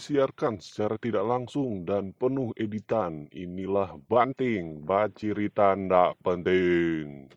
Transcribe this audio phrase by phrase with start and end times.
[0.00, 3.28] disiarkan secara tidak langsung dan penuh editan.
[3.36, 7.28] Inilah Banting, Bacirita Ndak Penting.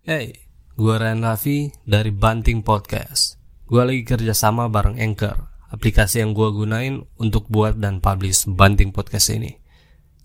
[0.00, 3.36] Hey, gua Ryan Raffi dari Banting Podcast.
[3.68, 5.36] Gua lagi kerja sama bareng Anchor,
[5.68, 9.60] aplikasi yang gua gunain untuk buat dan publish Banting Podcast ini.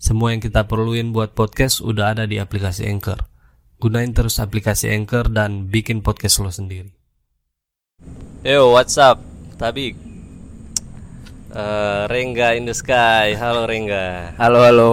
[0.00, 3.28] Semua yang kita perluin buat podcast udah ada di aplikasi Anchor.
[3.76, 6.96] Gunain terus aplikasi Anchor dan bikin podcast lo sendiri.
[8.40, 9.20] Yo, what's up?
[9.60, 10.05] Tabik.
[11.56, 13.32] Eh, Rengga in the sky.
[13.32, 14.36] Halo Rengga.
[14.36, 14.92] Halo halo.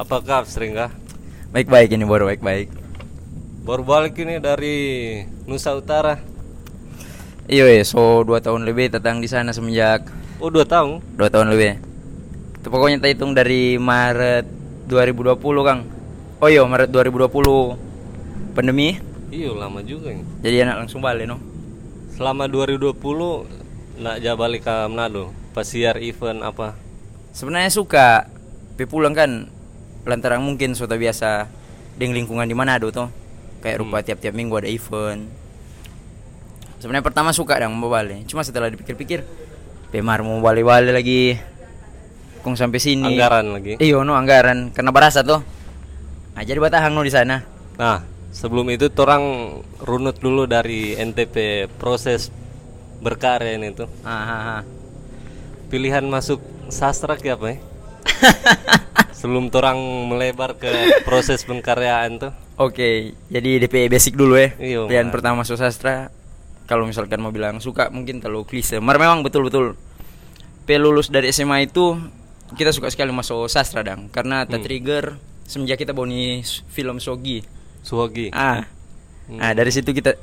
[0.00, 0.88] Apa kabar Rengga?
[1.52, 2.72] Baik baik ini baru baik baik.
[3.60, 4.76] Baru balik ini dari
[5.44, 6.16] Nusa Utara.
[7.52, 10.08] Iya ya, so dua tahun lebih datang di sana semenjak
[10.40, 11.04] Oh, dua tahun.
[11.20, 11.84] dua tahun lebih.
[12.56, 14.48] Itu pokoknya kita hitung dari Maret
[14.88, 15.36] 2020
[15.68, 15.84] Kang.
[16.40, 18.96] Oh iya Maret 2020 pandemi.
[19.28, 20.24] Iya, lama juga ini.
[20.40, 21.36] Jadi anak langsung balik no.
[22.16, 25.41] Selama 2020 nak ja balik ke Manado.
[25.52, 26.72] Pas siar event apa?
[27.36, 28.28] Sebenarnya suka,
[28.72, 29.48] tapi pulang kan
[30.08, 31.48] lantaran mungkin sudah biasa
[31.96, 33.08] dengan lingkungan di Manado tuh.
[33.62, 35.28] Kayak rupa tiap-tiap minggu ada event.
[36.82, 38.26] Sebenarnya pertama suka dong mau balik.
[38.26, 39.22] Cuma setelah dipikir-pikir,
[39.92, 41.36] Pemar mau balik-balik lagi.
[42.42, 43.06] Kong sampai sini.
[43.06, 43.76] Anggaran lagi.
[43.78, 45.44] Iya no anggaran karena berasa tuh.
[46.32, 47.44] Nah, jadi batahang no di sana.
[47.76, 49.22] Nah, sebelum itu orang
[49.84, 52.32] runut dulu dari NTP proses
[53.04, 53.86] berkarya ini tuh.
[54.02, 54.81] Ah, ah, ah.
[55.72, 57.58] Pilihan masuk sastra ke apa ya?
[59.18, 59.78] Sebelum orang
[60.12, 60.68] melebar ke
[61.00, 62.32] proses pengkaryaan tuh.
[62.60, 64.52] Oke, jadi DP basic dulu ya.
[64.60, 65.14] Iya, Pilihan Mar.
[65.16, 66.12] pertama masuk sastra.
[66.68, 68.84] Kalau misalkan mau bilang suka mungkin terlalu klise.
[68.84, 69.74] Mar memang betul-betul.
[70.62, 71.96] P lulus dari SMA itu
[72.52, 74.60] kita suka sekali masuk sastra dang karena Hmm.
[74.60, 75.16] trigger
[75.48, 77.40] semenjak kita boni film Sogi.
[77.80, 78.28] Suhogi.
[78.30, 78.68] Ah.
[79.24, 79.40] Hmm.
[79.40, 80.20] Nah, dari situ kita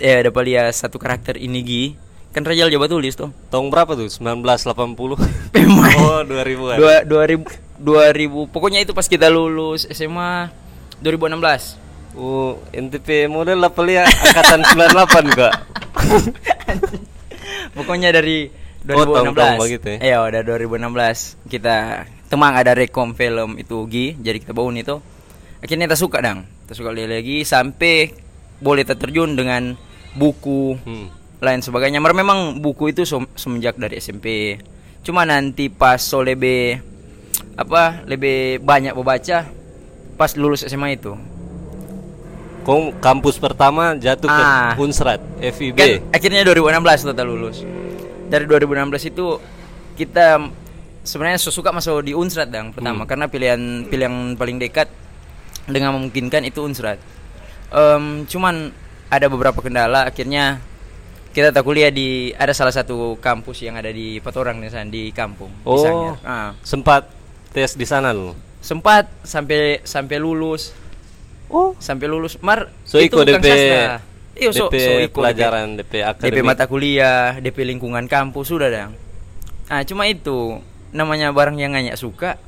[0.00, 2.05] eh dapat lihat satu karakter Inigi.
[2.36, 3.32] Kan Rajal Jawa tulis tuh.
[3.48, 4.12] Tahun berapa tuh?
[4.12, 5.56] 1980.
[5.56, 5.96] Pemain.
[6.04, 6.76] oh, 2000-an.
[6.76, 10.52] Dua, 2000 2000 pokoknya itu pas kita lulus SMA
[11.00, 12.12] 2016.
[12.12, 14.04] Oh, NTP model apa ya?
[14.04, 15.54] Angkatan 98 enggak?
[17.76, 18.48] Pokoknya dari
[18.86, 19.64] Oh, tahun-tahun 2016.
[19.64, 19.98] begitu ya?
[20.00, 21.76] Iya, udah 2016 kita
[22.28, 25.00] temang ada rekom film itu Gi, jadi kita bawa itu.
[25.60, 26.44] Akhirnya kita suka dang.
[26.64, 28.12] Kita suka lagi sampai
[28.60, 29.76] boleh terjun dengan
[30.16, 31.08] buku Hmm.
[31.38, 31.98] Lain sebagainya.
[31.98, 34.56] Mer- Memang buku itu sem- semenjak dari SMP.
[35.00, 36.80] Cuma nanti pas so lebih
[37.54, 39.48] apa lebih banyak membaca
[40.14, 41.12] pas lulus SMA itu.
[42.62, 44.74] Kau kampus pertama jatuh ke Ah.
[44.76, 45.76] Unsrat, FIB.
[45.76, 47.62] Kan akhirnya 2016 total lulus.
[48.26, 49.38] Dari 2016 itu
[49.94, 50.50] kita
[51.00, 54.90] sebenarnya suka masuk di Unsrat yang pertama karena pilihan pilihan paling dekat
[55.64, 56.98] dengan memungkinkan itu Unsrat.
[57.70, 58.74] Em, cuman
[59.06, 60.58] ada beberapa kendala akhirnya
[61.36, 65.12] kita tak kuliah di ada salah satu kampus yang ada di Patorang di sana di
[65.12, 65.76] kampung di Oh.
[65.76, 66.16] Sanyar.
[66.24, 66.50] Ah.
[66.64, 67.12] Sempat
[67.52, 68.32] tes di sana lu.
[68.64, 70.72] sempat sampai sampai lulus
[71.46, 74.02] Oh, sampai lulus mar So, itu DP sastra.
[74.34, 76.42] Iya, so, DP so iko pelajaran, DP DP akademik.
[76.42, 78.98] mata kuliah, DP lingkungan kampus sudah dong.
[79.70, 80.58] Ah, cuma itu
[80.90, 82.40] namanya barang yang nggak suka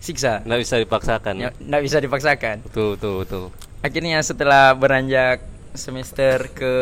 [0.00, 0.40] siksa.
[0.48, 1.34] Nggak bisa dipaksakan.
[1.36, 2.56] Ya, Nggak bisa dipaksakan.
[2.64, 3.44] Betul, betul, betul.
[3.84, 5.44] Akhirnya setelah beranjak
[5.76, 6.74] semester ke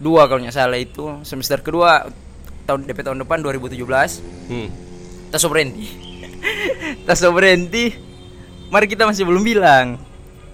[0.00, 2.08] dua kalau nggak salah itu semester kedua
[2.64, 3.76] tahun DP tahun depan 2017
[4.50, 4.68] Hmm.
[5.30, 5.86] tas berhenti.
[7.06, 7.94] tas berhenti.
[8.70, 9.98] Mari kita masih belum bilang.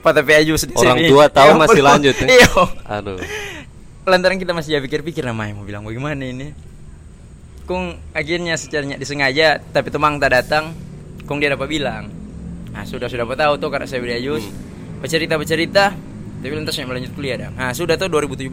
[0.05, 2.27] Pada PAJ sedih Orang tua tahu masih lanjut ya?
[2.31, 2.53] Iya.
[2.87, 3.19] Aduh.
[4.07, 6.55] Lantaran kita masih ya pikir-pikir namanya mau bilang bagaimana ini.
[7.67, 10.71] Kung akhirnya secara disengaja tapi temang tak datang,
[11.27, 12.07] kung dia dapat bilang.
[12.71, 14.47] Nah, sudah sudah tahu tuh karena saya beri Ayus.
[15.03, 15.85] Bercerita bercerita,
[16.39, 17.51] tapi lantasnya melanjut kuliah dah.
[17.51, 18.47] Nah, sudah tuh 2017.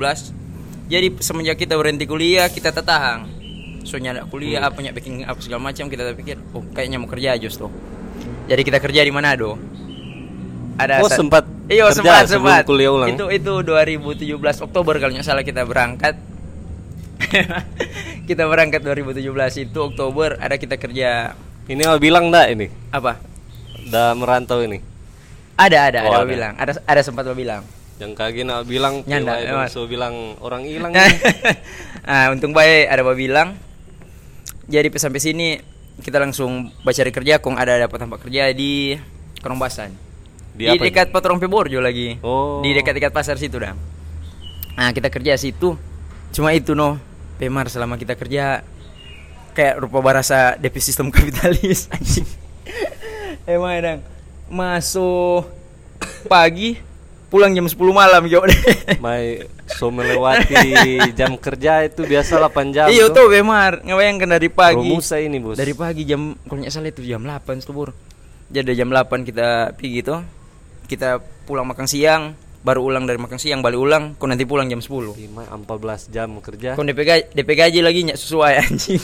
[0.85, 3.27] Jadi semenjak kita berhenti kuliah, kita tetahang.
[3.83, 7.33] Soalnya ada kuliah, apa nyak bikin apa segala macam kita pikir, oh kayaknya mau kerja
[7.33, 7.71] Ayus tuh.
[8.45, 9.55] Jadi kita kerja di Manado.
[10.73, 12.65] Ada Oh, sempat Iya, sempat sempat.
[12.65, 13.07] kuliah ulang?
[13.07, 16.15] Itu itu 2017 Oktober kalau nggak salah kita berangkat.
[18.29, 19.23] kita berangkat 2017
[19.61, 22.67] itu Oktober ada kita kerja Ini mau bilang enggak ini?
[22.89, 23.15] apa?
[23.81, 24.79] Udah merantau ini.
[25.55, 26.27] Ada ada Oh, ada, ada.
[26.27, 26.53] bilang.
[26.57, 27.63] Ada ada sempat mau bilang.
[28.03, 29.71] Yang kaki nak bilang Nyanda, emang.
[29.71, 30.91] so bilang orang hilang.
[32.03, 33.55] ah, untung baik ada mau bilang.
[34.67, 35.55] Jadi sampai sini
[36.03, 38.99] kita langsung baca cari kerja kong ada dapat tempat kerja di
[39.39, 39.95] Kerombasan.
[40.51, 42.19] Di Di, apa dekat Patrong Borjo lagi.
[42.19, 42.59] Oh.
[42.59, 43.71] Di dekat-dekat pasar situ dah.
[44.75, 45.79] Nah, kita kerja situ.
[46.35, 46.99] Cuma itu no.
[47.39, 48.67] Pemar selama kita kerja
[49.55, 52.27] kayak rupa barasa DP sistem kapitalis anjing.
[53.47, 53.99] Emang dang.
[54.51, 55.47] Masuk
[56.27, 56.92] pagi
[57.33, 58.45] pulang jam 10 malam yo.
[59.03, 60.53] Mai so melewati
[61.17, 62.85] jam kerja itu biasa 8 jam.
[62.93, 64.85] Iya tuh Bemar, ngebayangkan dari pagi.
[64.85, 65.57] Romusa ini, Bos.
[65.57, 67.89] Dari pagi jam kalau nggak salah itu jam 8 tuh, Bur.
[68.53, 70.21] Jadi jam 8 kita pergi tuh.
[70.85, 71.17] Kita
[71.49, 75.17] pulang makan siang, baru ulang dari makan siang, balik ulang, kau nanti pulang jam 10.
[75.17, 76.77] 5 14 jam kerja.
[76.77, 79.01] Kau DP gaji, DP gaji lagi nyak sesuai anjing.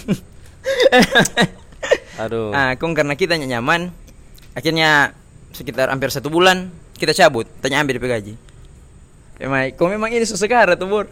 [2.21, 2.53] Aduh.
[2.53, 3.89] ah, kong karena kita nyak nyaman,
[4.53, 5.17] akhirnya
[5.49, 6.69] sekitar hampir satu bulan
[6.99, 8.33] kita cabut, tanya ambil DP gaji.
[9.39, 11.05] Memang, kong memang ini sesekara tuh bor.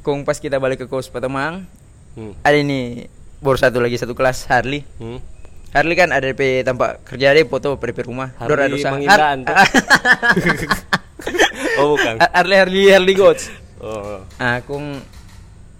[0.00, 1.66] Kong pas kita balik ke kos Patemang,
[2.10, 2.34] Hmm.
[2.40, 3.06] ada ini
[3.38, 4.86] bor satu lagi satu kelas Harley.
[4.96, 5.18] Hmm.
[5.70, 8.34] Harley kan ada DP tampak kerja deh foto DP rumah.
[8.38, 8.94] Harley Dor ada usaha.
[8.94, 9.54] Tuh.
[11.76, 12.16] Oh, bukan.
[12.16, 13.48] Har- Harley Harley Harley Goats.
[13.80, 14.24] Oh.
[14.36, 15.00] Ah, kong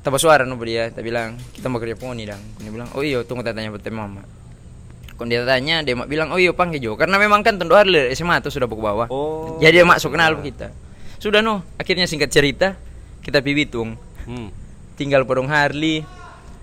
[0.01, 2.41] tambah suara no dia, kita bilang kita mau kerja poni dang.
[2.57, 4.25] Kong dia bilang, oh iya tunggu tanya buat mama.
[5.21, 8.09] Kong dia tanya, dia mak bilang, oh iya panggil Jo, karena memang kan tentu Harley
[8.17, 9.05] SMA tuh sudah ke bawah.
[9.13, 9.61] Oh.
[9.61, 10.73] Jadi dia masuk kenal kita.
[11.21, 12.73] Sudah no, akhirnya singkat cerita
[13.21, 14.49] kita pi Bitung, Hmm.
[14.97, 16.09] tinggal podong Harley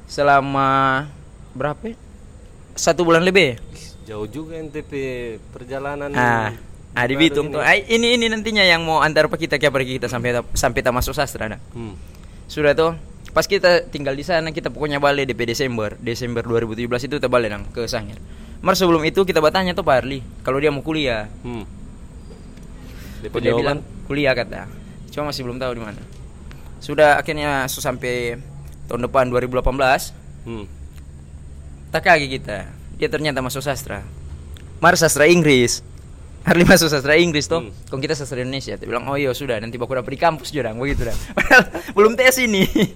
[0.09, 1.05] selama
[1.53, 1.93] berapa?
[1.93, 1.95] ya?
[2.73, 3.61] Satu bulan lebih.
[4.09, 4.91] Jauh juga NTP
[5.53, 6.09] perjalanan.
[6.17, 6.57] Ah,
[6.97, 7.53] ah di Bitung ini.
[7.53, 7.61] tuh.
[7.61, 10.97] Ah, ini ini nantinya yang mau antar apa kita kayak pergi kita sampai sampai tak
[10.97, 11.61] masuk sastra dah.
[11.77, 11.93] Hmm.
[12.49, 12.97] Sudah tuh.
[13.37, 15.93] Pas kita tinggal di sana kita pokoknya balik DP Desember.
[16.01, 18.17] Desember 2017 itu kita balik nang ke Sangir.
[18.61, 21.29] Mar sebelum itu kita bertanya tuh Pak Arli kalau dia mau kuliah.
[21.45, 21.65] Hmm.
[23.21, 23.57] Dia jawaban?
[23.57, 24.69] bilang kuliah kata.
[25.13, 26.01] Cuma masih belum tahu di mana.
[26.77, 28.37] Sudah akhirnya so, sampai
[28.87, 30.13] tahun depan 2018
[30.47, 30.63] Hmm.
[31.91, 32.59] tak kaget kita.
[32.95, 33.99] Dia ternyata masuk sastra.
[34.79, 35.83] Mar sastra Inggris.
[36.47, 37.67] Harli masuk sastra Inggris tuh.
[37.67, 37.73] Hmm.
[37.91, 38.79] Kong kita sastra Indonesia.
[38.79, 41.17] Dia bilang, "Oh iya sudah, nanti baku dapat di kampus jurang." Begitu dah.
[41.97, 42.63] Belum tes ini.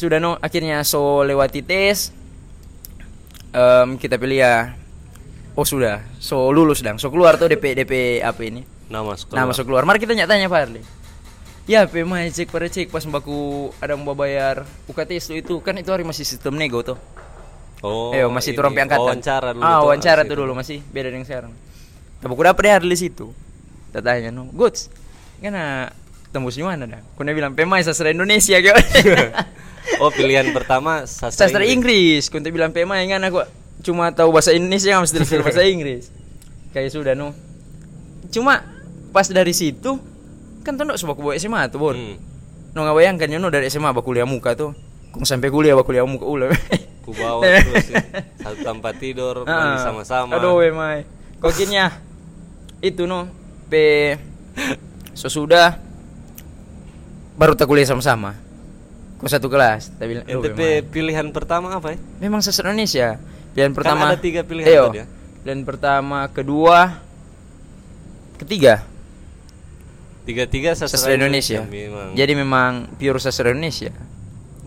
[0.00, 2.10] sudah no, akhirnya so lewati tes.
[3.54, 4.74] Em, kita pilih ya.
[5.54, 6.98] Oh sudah, so lulus dang.
[6.98, 8.66] So keluar tuh DP DP apa ini?
[8.90, 9.38] Nama sekolah.
[9.38, 9.86] Nah masuk keluar.
[9.86, 10.82] Mari kita nyatanya Pak Harli.
[11.64, 15.72] Ya, pe mah cek pada cek pas baku ada mau bayar UKT itu itu kan
[15.78, 16.98] itu hari masih sistem nego tuh.
[17.80, 18.10] Oh.
[18.10, 19.22] Eh, masih turun angkatan.
[19.22, 19.62] Wawancara dulu.
[19.62, 21.52] Ah, wawancara tuh dulu masih beda dengan sekarang.
[22.20, 23.30] Tapi aku dapet deh di situ.
[23.88, 24.90] Kita tanya no, goods.
[25.38, 25.88] Karena
[26.34, 27.00] tembus di mana dah?
[27.14, 28.74] Kuna bilang pemain sastra Indonesia gitu.
[30.00, 32.32] Oh, pilihan pertama sastra, sastra Inggris.
[32.32, 33.44] Kuna bilang pemain kan aku
[33.84, 36.08] cuma tahu bahasa Indonesia mesti disuruh bahasa Inggris.
[36.72, 37.36] Kayak sudah no.
[38.32, 38.64] Cuma
[39.14, 40.00] pas dari situ
[40.64, 41.94] kan tuh sebab bawa SMA tuh bor.
[41.94, 42.16] Hmm.
[42.74, 44.72] No nggak bayangkan no dari SMA baku kuliah muka tuh.
[45.14, 46.50] Kung sampai kuliah baku kuliah muka ulah.
[47.04, 48.00] Ku bawa terus ya.
[48.40, 50.40] satu tempat tidur, mandi Ah, sama-sama.
[50.40, 51.04] Aduh, emang.
[51.36, 51.92] Kokinnya
[52.80, 53.28] itu no,
[53.68, 54.16] pe
[55.12, 55.76] sesudah
[57.36, 58.43] baru tak kuliah sama-sama.
[59.24, 61.98] Kau satu kelas, tapi bilang, "Aduh, NTP emang." pilihan pertama apa ya?
[62.20, 63.16] memang sastra Indonesia.
[63.56, 64.92] Pilihan pertama ada tiga pilihan Ayo.
[64.92, 65.06] tadi ya?
[65.40, 67.00] Pilihan pertama, kedua,
[68.36, 68.84] ketiga
[70.24, 71.60] Tiga-tiga sastra, sastra Indonesia.
[71.68, 73.92] Memang Jadi memang pure sastra Indonesia.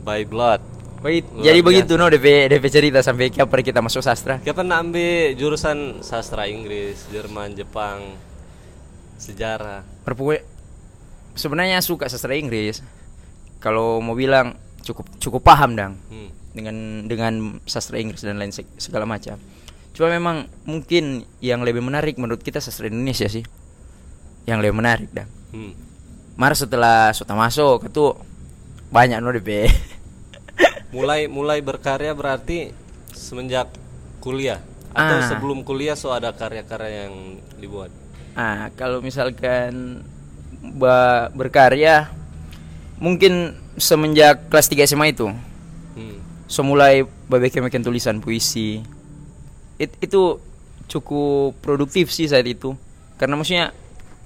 [0.05, 0.61] by blood.
[1.03, 1.13] Luar
[1.45, 1.67] jadi biasa.
[1.67, 4.41] begitu no DP DP cerita sampai kapan kita masuk sastra.
[4.41, 8.17] Kapan nak ambil jurusan sastra Inggris, Jerman, Jepang,
[9.21, 9.85] sejarah.
[10.01, 10.41] Perpukul
[11.37, 12.81] sebenarnya suka sastra Inggris.
[13.57, 16.29] Kalau mau bilang cukup cukup paham dang Hmm.
[16.51, 17.33] dengan dengan
[17.63, 19.35] sastra Inggris dan lain seg- segala macam.
[19.91, 23.41] Cuma memang mungkin yang lebih menarik menurut kita sastra Indonesia sih.
[24.43, 25.29] Yang lebih menarik dang.
[25.49, 25.73] Hmm.
[26.33, 28.13] Mar setelah sudah masuk itu
[28.87, 29.65] banyak no DP.
[30.95, 32.71] Mulai mulai berkarya berarti
[33.09, 33.67] semenjak
[34.17, 35.27] kuliah atau Ah.
[35.27, 37.15] sebelum kuliah so ada karya-karya yang
[37.57, 37.91] dibuat.
[38.33, 40.01] Ah, kalau misalkan
[41.33, 42.11] berkarya
[42.97, 43.33] mungkin
[43.75, 45.29] semenjak kelas 3 SMA itu
[45.93, 46.17] Hmm.
[46.45, 48.85] so mulai bikin tulisan puisi.
[49.75, 50.37] It- itu
[50.85, 52.77] cukup produktif sih saat itu.
[53.15, 53.73] Karena maksudnya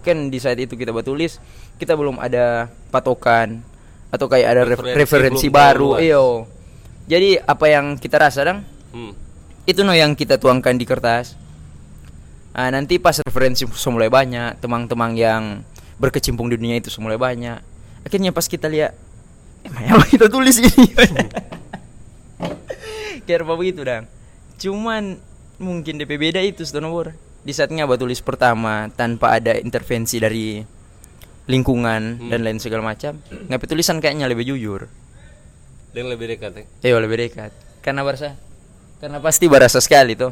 [0.04, 1.40] kan di saat itu kita buat tulis
[1.78, 3.64] kita belum ada patokan
[4.10, 5.98] atau kayak ada ref- Referensi referensi, baru.
[5.98, 6.26] iyo.
[7.06, 8.60] Jadi apa yang kita rasa dang?
[8.92, 9.16] Hmm.
[9.62, 11.38] itu no yang kita tuangkan di kertas.
[12.52, 15.44] Ah, nanti pas referensi sudah mulai banyak teman-teman yang
[15.96, 17.62] berkecimpung di dunia itu sudah mulai banyak
[18.02, 18.94] akhirnya pas kita lihat
[19.64, 20.86] emang apa kita tulis ini
[23.26, 24.06] kayak apa begitu dang
[24.58, 25.18] cuman
[25.62, 30.62] mungkin DP beda itu nomor di saat ngaba tulis pertama tanpa ada intervensi dari
[31.50, 33.18] lingkungan dan lain segala macam
[33.50, 34.90] ngapain tulisan kayaknya lebih jujur
[35.92, 36.64] Dan lebih dekat ya.
[36.88, 37.52] Eh lebih dekat.
[37.84, 38.40] Karena barasa.
[39.04, 40.32] Karena pasti barasa sekali tuh.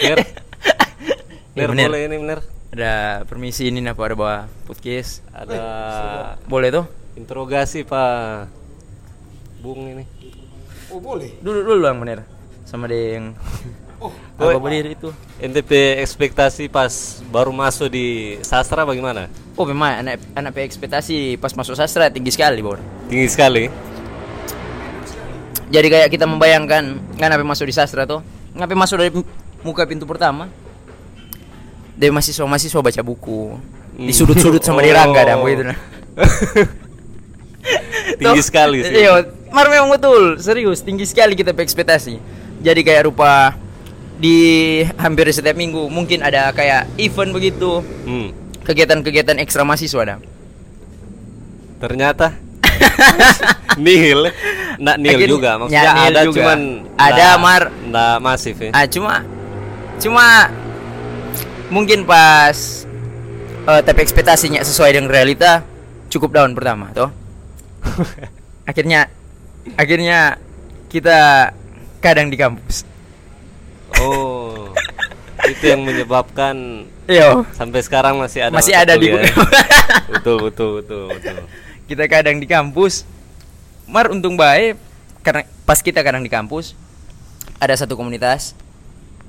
[0.00, 0.16] Ner, Ya,
[1.52, 1.92] Ner bener.
[1.92, 2.40] boleh ini bener.
[2.82, 5.22] Ada permisi ini napa ada bawa podcast.
[5.30, 5.54] Ada
[6.50, 6.82] Boleh tuh?
[7.14, 8.50] interogasi Pak
[9.62, 10.02] Bung ini.
[10.90, 11.30] Oh boleh.
[11.38, 12.18] Dulu dulu bang bener.
[12.66, 13.38] Sama ada yang
[14.42, 19.30] apa berdiri itu NTP ekspektasi pas baru masuk di sastra bagaimana?
[19.54, 23.70] oh memang anak anak ekspektasi pas masuk sastra tinggi sekali bor Tinggi sekali.
[25.70, 28.26] jadi kayak kita membayangkan nggak ngapain masuk di sastra tuh
[28.58, 29.14] ngapain masuk dari
[29.62, 30.50] muka pintu pertama
[31.92, 33.40] dari mahasiswa mahasiswa baca buku
[33.94, 34.14] di Hmm.
[34.14, 35.44] sudut-sudut sama di rangga dah Oh.
[35.44, 35.78] begitu nah
[38.14, 38.90] Tinggi sekali sih.
[38.96, 42.18] Iya, mar memang betul, serius tinggi sekali kita ekspektasi.
[42.58, 43.54] Jadi kayak rupa
[44.16, 44.38] di
[44.96, 48.34] hampir setiap minggu mungkin ada kayak event begitu, Hmm.
[48.62, 50.18] kegiatan-kegiatan ekstra mahasiswa dah.
[51.78, 52.34] Ternyata
[53.78, 54.30] nihil.
[54.74, 56.34] Nggak nihil Akhirnya- juga maksudnya ya, nihil ada juga.
[56.34, 56.58] cuman
[56.96, 57.62] Ada, nggak- Mar.
[57.84, 58.70] nggak masif ya.
[58.72, 59.14] Ah cuma
[59.98, 60.24] cuma
[61.72, 62.84] mungkin pas
[63.64, 65.64] eh, tapi ekspektasinya sesuai dengan realita
[66.12, 67.08] cukup down pertama, toh.
[68.70, 69.08] akhirnya
[69.74, 70.36] akhirnya
[70.92, 71.50] kita
[72.04, 72.84] kadang di kampus.
[73.96, 74.68] Oh.
[75.50, 77.42] itu yang menyebabkan Iya.
[77.50, 79.26] sampai sekarang masih ada Masih ada di kuliah.
[79.26, 79.42] buku.
[80.14, 81.36] betul betul betul betul.
[81.90, 83.02] kita kadang di kampus
[83.90, 84.78] mar untung baik
[85.26, 86.78] karena pas kita kadang di kampus
[87.58, 88.54] ada satu komunitas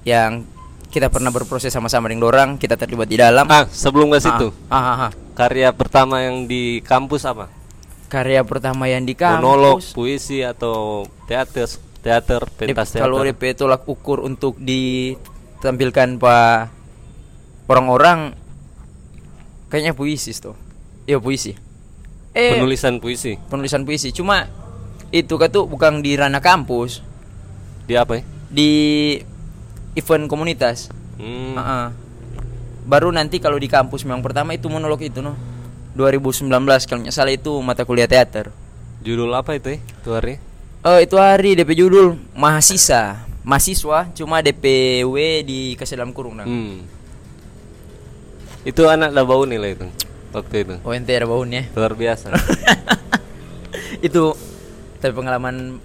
[0.06, 0.46] yang
[0.94, 4.54] kita pernah berproses sama-sama dengan orang kita terlibat di dalam Ah, sebelum ke situ.
[4.70, 5.12] ah, ah, ah.
[5.34, 7.50] Karya pertama yang di kampus apa?
[8.06, 11.66] karya pertama yang di kampus Monolog, puisi atau teater
[11.98, 13.34] teater pentas kalau teater.
[13.34, 16.70] DP tolak ukur untuk ditampilkan pak
[17.66, 18.38] orang-orang
[19.68, 20.54] kayaknya puisi tuh
[21.04, 21.58] iya puisi
[22.32, 23.34] eh penulisan puisi.
[23.50, 24.46] penulisan puisi cuma
[25.10, 27.02] itu kan tuh bukan di ranah kampus
[27.84, 28.24] Di apa ya?
[28.48, 28.72] di
[29.94, 30.90] event komunitas.
[31.18, 31.58] Hmm.
[31.58, 31.86] Heeh.
[32.84, 35.36] Baru nanti kalau di kampus memang pertama itu monolog itu no.
[35.94, 36.50] 2019
[36.90, 38.50] kalau nggak salah itu mata kuliah teater.
[39.06, 39.80] Judul apa itu ya?
[39.80, 40.42] Itu hari?
[40.84, 46.48] Oh itu hari DP judul mahasiswa mahasiswa cuma DPW dikasih dalam kurung nang.
[46.48, 46.88] Hmm.
[48.64, 49.88] Itu anak Labau nilai itu
[50.32, 50.76] waktu itu.
[50.82, 51.68] Oh ente ada baunya.
[51.76, 52.32] Luar biasa.
[54.08, 54.34] itu
[55.04, 55.78] tapi pengalaman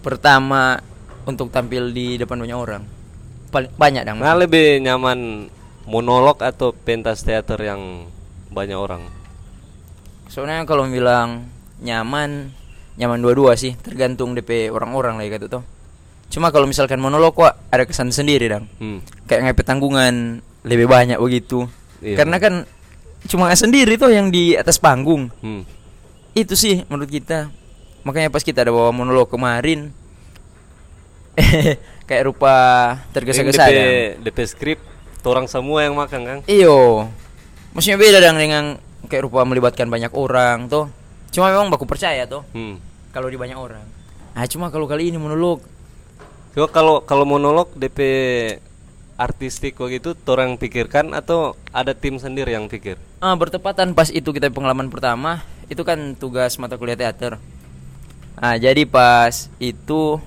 [0.00, 0.78] pertama
[1.26, 2.82] untuk tampil di depan banyak orang.
[3.50, 4.22] Paling banyak dong.
[4.22, 5.50] nah, lebih nyaman
[5.90, 8.06] monolog atau pentas teater yang
[8.50, 9.02] banyak orang?
[10.30, 11.50] Soalnya kalau bilang
[11.82, 12.54] nyaman,
[12.94, 15.62] nyaman dua-dua sih, tergantung DP orang-orang lah gitu tuh.
[16.30, 18.70] Cuma kalau misalkan monolog kok ada kesan sendiri dong.
[18.78, 19.02] Hmm.
[19.26, 21.66] Kayak ngepet tanggungan lebih banyak begitu.
[21.98, 22.22] Iya.
[22.22, 22.54] Karena kan
[23.26, 25.26] cuma sendiri tuh yang di atas panggung.
[25.42, 25.66] Hmm.
[26.38, 27.50] Itu sih menurut kita.
[28.06, 29.90] Makanya pas kita ada bawa monolog kemarin
[32.10, 32.54] kayak rupa
[33.14, 33.70] tergesa-gesa.
[33.70, 34.26] DP, dong.
[34.26, 34.78] DP skrip,
[35.22, 36.38] orang semua yang makan kan?
[36.50, 37.06] Iyo.
[37.70, 38.64] Maksudnya beda dong dengan
[39.06, 40.90] kayak rupa melibatkan banyak orang tuh.
[41.30, 42.82] Cuma memang baku percaya tuh Hmm.
[43.14, 43.86] kalau di banyak orang.
[44.34, 45.62] Nah, cuma kalau kali ini monolog
[46.50, 48.02] Yo, kalau kalau monolog DP
[49.14, 52.98] artistik begitu orang pikirkan atau ada tim sendiri yang pikir?
[53.22, 57.38] ah, bertepatan pas itu kita pengalaman pertama, itu kan tugas mata kuliah teater.
[58.34, 60.18] Nah, jadi pas itu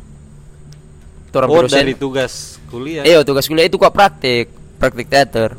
[1.42, 3.02] orang oh, dosen- dari tugas kuliah.
[3.02, 5.58] Iya, tugas kuliah itu kok praktik, praktik teater.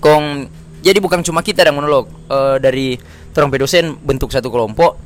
[0.00, 0.48] Kong
[0.82, 2.98] jadi bukan cuma kita yang monolog, eh, dari
[3.32, 4.98] orang dosen bentuk satu kelompok.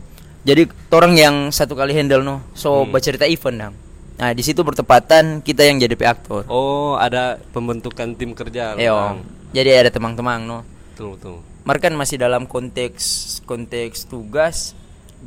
[0.46, 0.64] Jadi
[0.94, 2.94] orang yang satu kali handle no, so Hmm.
[2.94, 3.74] bercerita event dong.
[4.16, 6.46] Nah, di situ bertepatan kita yang jadi aktor.
[6.48, 8.72] Oh, ada pembentukan tim kerja.
[8.78, 9.20] Iya,
[9.52, 10.58] jadi ada temang-temang no.
[10.94, 11.36] Betul, betul.
[11.66, 13.04] Mar kan masih dalam konteks
[13.44, 14.72] konteks tugas.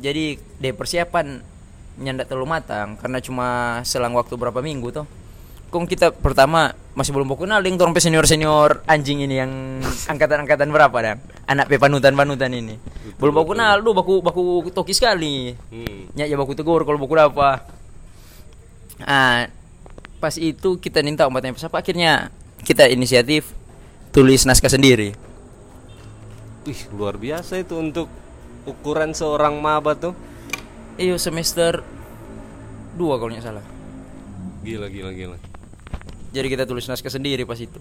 [0.00, 1.44] Jadi deh persiapan
[2.00, 5.06] nyandak terlalu matang karena cuma selang waktu berapa minggu tuh.
[5.70, 9.78] Kong kita pertama masih belum kenal dengan orang senior senior anjing ini yang
[10.10, 12.74] angkatan-angkatan berapa dan anak pe panutan-panutan ini.
[13.22, 15.54] belum baku kenal, lu baku baku toki sekali.
[15.70, 16.10] Hmm.
[16.18, 17.62] Ya ya baku tegur kalau baku apa.
[19.06, 19.46] Ah,
[20.18, 22.34] pas itu kita minta obatnya pas apa akhirnya
[22.66, 23.54] kita inisiatif
[24.10, 25.14] tulis naskah sendiri.
[26.66, 28.10] Wih, luar biasa itu untuk
[28.66, 30.12] ukuran seorang maba tuh.
[30.96, 31.84] Iyo semester
[32.98, 33.64] dua kalau nggak salah.
[34.64, 35.36] Gila, gila, gila.
[36.30, 37.80] Jadi kita tulis naskah sendiri pas itu.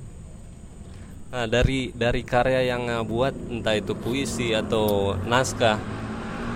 [1.29, 5.77] Nah, dari dari karya yang uh, buat entah itu puisi atau naskah,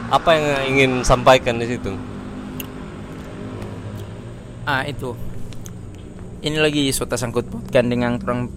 [0.10, 1.94] apa yang uh, ingin sampaikan di situ?
[4.66, 5.14] Ah itu.
[6.42, 8.50] Ini lagi suatu sangkut pautkan dengan orang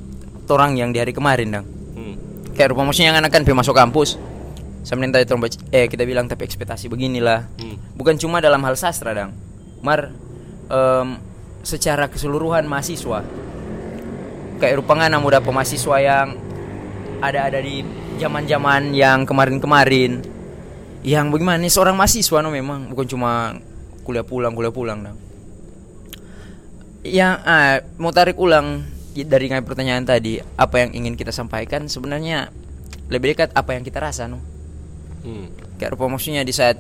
[0.48, 1.66] orang yang di hari kemarin dong.
[1.98, 2.16] Hmm.
[2.56, 4.16] Kayak rupa maksudnya yang anak kan masuk kampus.
[4.86, 5.34] Sama minta itu
[5.74, 7.50] eh kita bilang tapi ekspektasi beginilah.
[7.58, 7.74] Hmm.
[7.98, 9.34] Bukan cuma dalam hal sastra dong.
[9.82, 10.14] Mar
[10.70, 11.18] em,
[11.66, 13.26] secara keseluruhan mahasiswa.
[14.62, 16.38] Kayak rupanya namu dapat mahasiswa yang
[17.18, 17.82] ada-ada di
[18.22, 20.22] zaman-zaman yang kemarin-kemarin.
[21.02, 23.58] Yang bagaimana nih seorang mahasiswa no memang bukan cuma
[24.06, 25.18] kuliah pulang kuliah pulang dong.
[27.06, 28.82] yang ah, mau tarik ulang
[29.14, 32.50] dari pertanyaan tadi apa yang ingin kita sampaikan sebenarnya
[33.06, 34.55] lebih dekat apa yang kita rasa no
[35.26, 35.50] Hmm.
[35.74, 36.78] kayak rupa maksudnya di saat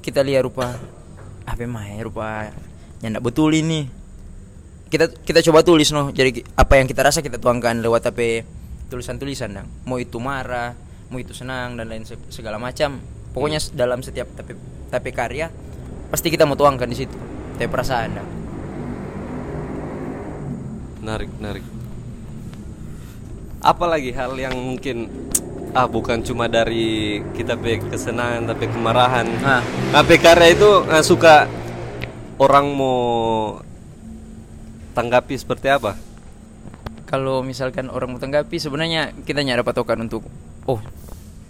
[0.00, 0.72] kita lihat rupa
[1.44, 2.48] apa mah ya rupa
[3.04, 3.84] yang betul ini
[4.88, 8.40] kita kita coba tulis no jadi apa yang kita rasa kita tuangkan lewat tapi
[8.88, 10.72] tulisan-tulisan dong mau itu marah
[11.08, 13.00] mau itu senang dan lain se- segala macam.
[13.32, 14.52] Pokoknya s- dalam setiap tapi
[14.88, 15.48] tapi karya
[16.12, 17.16] pasti kita mau tuangkan di situ.
[17.56, 18.30] Tapi perasaan dong
[21.00, 21.64] Menarik, menarik.
[23.58, 25.08] Apalagi hal yang mungkin
[25.76, 29.26] ah bukan cuma dari kita pe kesenangan tapi kemarahan.
[29.44, 29.62] Ah.
[29.92, 31.48] Tapi karya itu ah, suka
[32.40, 32.98] orang mau
[34.94, 36.08] tanggapi seperti apa?
[37.08, 40.28] kalau misalkan orang mau tanggapi sebenarnya kita nyari patokan untuk
[40.68, 40.76] oh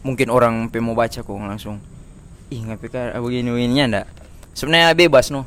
[0.06, 1.82] mungkin orang pe mau baca kok langsung
[2.54, 4.06] ih nggak PK begini begininya ndak
[4.54, 5.42] sebenarnya bebas no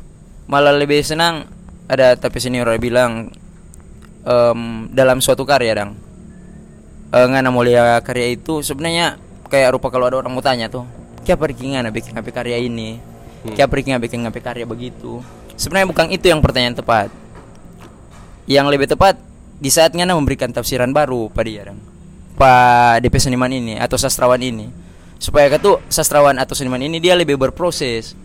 [0.52, 1.48] malah lebih senang
[1.88, 3.32] ada tapi senior bilang
[4.28, 5.92] em, dalam suatu karya dang
[7.12, 9.20] eh ngana mulia karya itu sebenarnya
[9.52, 10.88] kayak rupa kalau ada orang mau tanya tuh
[11.22, 12.98] siapa Riki ngana bikin apa karya ini?
[13.52, 15.20] Siapa Riki ngana bikin apa karya begitu?
[15.54, 17.12] Sebenarnya bukan itu yang pertanyaan tepat.
[18.48, 19.20] Yang lebih tepat
[19.62, 21.78] di saat ngana memberikan tafsiran baru pada dang
[22.32, 24.72] pak DP seniman ini atau sastrawan ini.
[25.22, 28.18] Supaya katu sastrawan atau seniman ini dia lebih berproses.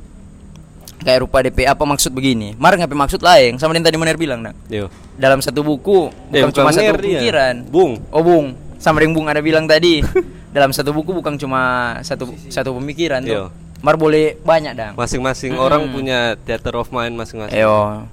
[0.97, 2.57] Kayak rupa DP apa maksud begini?
[2.57, 3.61] Mar ngapain maksud lain?
[3.61, 4.89] Sama yang tadi Munir bilang dang Yo.
[5.21, 7.21] dalam satu buku Eh, bukan cuma bukan satu dia.
[7.21, 7.55] pikiran.
[7.69, 8.01] Bung.
[8.09, 10.01] oh bung sama yang bung ada bilang tadi
[10.57, 11.61] dalam satu buku bukan cuma
[12.01, 13.33] satu satu pemikiran Iya.
[13.33, 13.47] tuh
[13.81, 15.61] mar boleh banyak dang Masing-masing Mm.
[15.61, 17.53] orang punya theater of mind masing-masing.
[17.55, 18.09] Ayo.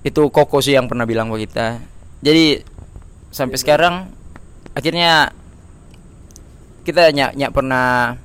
[0.00, 1.84] Itu Koko sih yang pernah bilang ke kita.
[2.24, 2.64] Jadi
[3.28, 4.08] sampai sekarang
[4.72, 5.36] akhirnya
[6.82, 8.16] kita nyak nyak pernah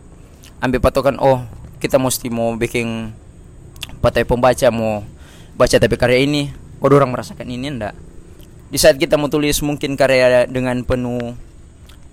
[0.64, 1.44] ambil patokan oh
[1.78, 3.12] kita mesti mau bikin
[4.00, 5.04] patai pembaca mau
[5.54, 7.94] baca tapi karya ini oh orang merasakan ini enggak
[8.76, 11.32] di saat kita mau tulis mungkin karya dengan penuh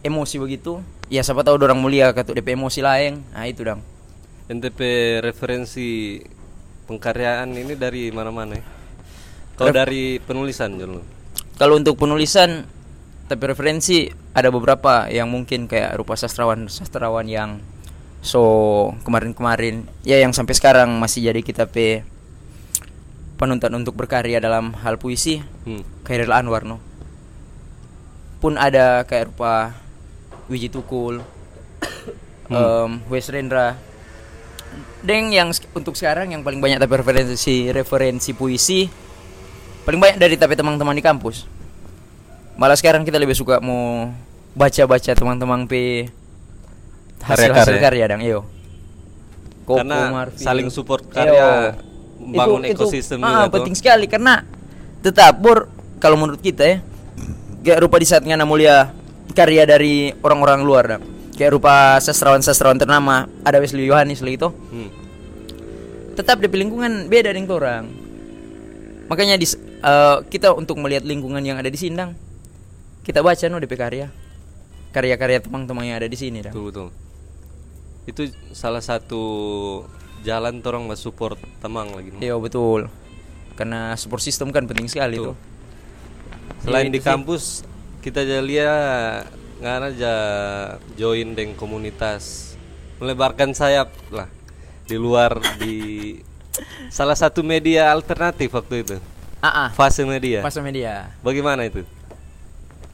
[0.06, 0.78] emosi begitu
[1.10, 3.82] ya siapa tahu orang mulia kata DP emosi lain nah itu dong
[4.46, 4.78] NTP
[5.26, 6.22] referensi
[6.84, 8.64] pengkaryaan ini dari mana-mana ya?
[9.56, 11.00] Kalau dari penulisan dulu.
[11.56, 12.66] Kalau untuk penulisan
[13.30, 17.64] tapi referensi ada beberapa yang mungkin kayak rupa sastrawan sastrawan yang
[18.20, 22.04] so kemarin-kemarin ya yang sampai sekarang masih jadi kita pe
[23.42, 25.82] panutan untuk berkarya dalam hal puisi Hmm.
[26.02, 26.78] Khairil Anwar no.
[28.38, 29.74] Pun ada kayak rupa
[30.46, 31.18] Wiji Tukul,
[32.48, 33.74] em, Wes Rendra.
[34.98, 38.86] Dan yang untuk sekarang yang paling banyak tapi referensi referensi puisi
[39.82, 41.42] paling banyak dari tapi teman-teman di kampus.
[42.54, 44.14] Malah sekarang kita lebih suka mau
[44.54, 46.06] baca-baca teman-teman pe
[47.20, 47.82] hasil-hasil Karya-karya.
[47.82, 48.40] karya dang iyo.
[49.62, 50.42] Koko, Karena Marfil.
[50.42, 51.74] saling support Iyo.
[52.22, 53.52] Membangun Itu- itu, ekosistem ah, juga tuh.
[53.58, 54.46] penting sekali karena
[55.00, 55.66] tetap bor
[55.98, 56.78] kalau menurut kita ya
[57.60, 58.94] kayak rupa di saat ngana mulia
[59.32, 61.00] karya dari orang-orang luar dah.
[61.32, 64.90] kayak rupa sastrawan-sastrawan ternama ada Wesley Yohanes lagi itu Hmm.
[66.12, 67.84] tetap di lingkungan beda dengan orang
[69.08, 69.46] makanya di
[69.82, 72.14] eh, kita untuk melihat lingkungan yang ada di Sindang
[73.02, 74.06] kita baca no DP karya
[74.90, 76.52] karya-karya teman-teman yang ada di sini dah.
[76.52, 76.88] Betul betul.
[78.04, 79.24] Itu salah satu
[80.22, 82.14] jalan orang mas support temang lagi.
[82.18, 82.86] Iya betul.
[83.58, 85.36] Karena support system kan penting sekali tuh.
[86.62, 87.06] Selain Iya, di sih.
[87.06, 87.42] kampus
[88.00, 89.26] kita aja lihat
[89.62, 90.14] nggak aja
[90.94, 92.54] join dengan komunitas.
[93.02, 94.30] Melebarkan sayap lah
[94.86, 95.76] di luar di
[96.96, 98.96] salah satu media alternatif waktu itu.
[99.42, 99.68] Ah ah.
[99.74, 100.38] Fase media.
[100.38, 101.10] Masa media.
[101.18, 101.82] Bagaimana itu?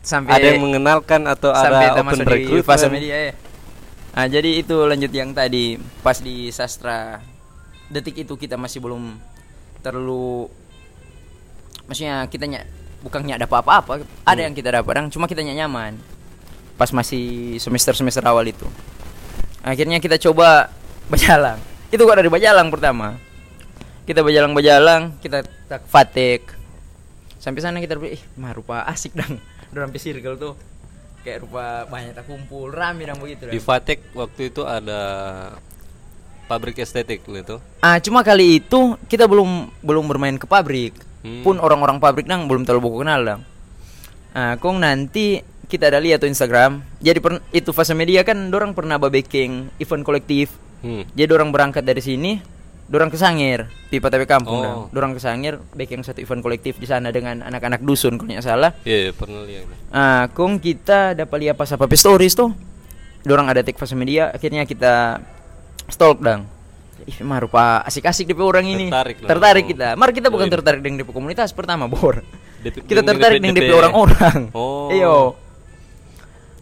[0.01, 2.65] Sampai ada yang mengenalkan atau ada open recruitment?
[2.65, 3.35] fase media ya.
[4.17, 7.23] Nah, jadi itu lanjut yang tadi pas di sastra
[7.89, 9.17] detik itu kita masih belum
[9.81, 10.51] terlalu
[11.87, 12.65] maksudnya kita nyak
[13.01, 13.93] bukan dapat apa-apa
[14.27, 15.97] ada yang kita dapat cuma kita nyak nyaman
[16.79, 18.65] pas masih semester semester awal itu.
[19.67, 20.71] Akhirnya kita coba
[21.11, 21.59] berjalan
[21.91, 23.19] itu kok dari Bajalang pertama.
[24.07, 24.55] Kita berjalan
[25.19, 26.55] kita tak fatek.
[27.43, 29.43] Sampai sana kita berpikir ih mah rupa asik dong.
[29.75, 30.55] Udah sampai circle tuh
[31.29, 33.61] kayak rupa banyak tak kumpul rame dong begitu di.
[33.61, 35.01] Fatek waktu itu ada
[36.49, 41.43] pabrik estetik gitu ah cuma kali itu kita belum belum bermain ke pabrik Hmm.
[41.43, 43.43] pun orang-orang pabrik nang belum terlalu buku kenal dong
[44.39, 48.71] ah kong nanti kita ada lihat tuh Instagram jadi per- itu fase media kan dorang
[48.71, 50.55] pernah baking event kolektif
[50.87, 51.11] hmm.
[51.19, 52.39] jadi dorang berangkat dari sini
[52.89, 54.65] dorang ke Sangir pipa tapi kampung Oh.
[54.65, 54.83] dong.
[54.91, 58.73] dorang ke Sangir baking satu event kolektif di sana dengan anak-anak dusun kalau nggak salah
[58.83, 62.53] iya pernah lihat Ah, kong kita dapat lihat pas apa stories tuh.
[63.21, 65.21] Dorang ada take fase media, akhirnya kita
[65.87, 66.45] stalk dang.
[67.01, 68.89] Ih, mah rupa asik-asik DP orang ini.
[68.89, 69.29] Tertarik lah.
[69.29, 69.69] Tertarik Oh.
[69.69, 69.89] kita.
[69.95, 72.21] Mari kita bukan tertarik dengan DP komunitas pertama, Bor.
[72.59, 74.39] DP kita tertarik dengan DP orang-orang.
[74.53, 74.89] Oh.
[74.89, 75.17] Iyo.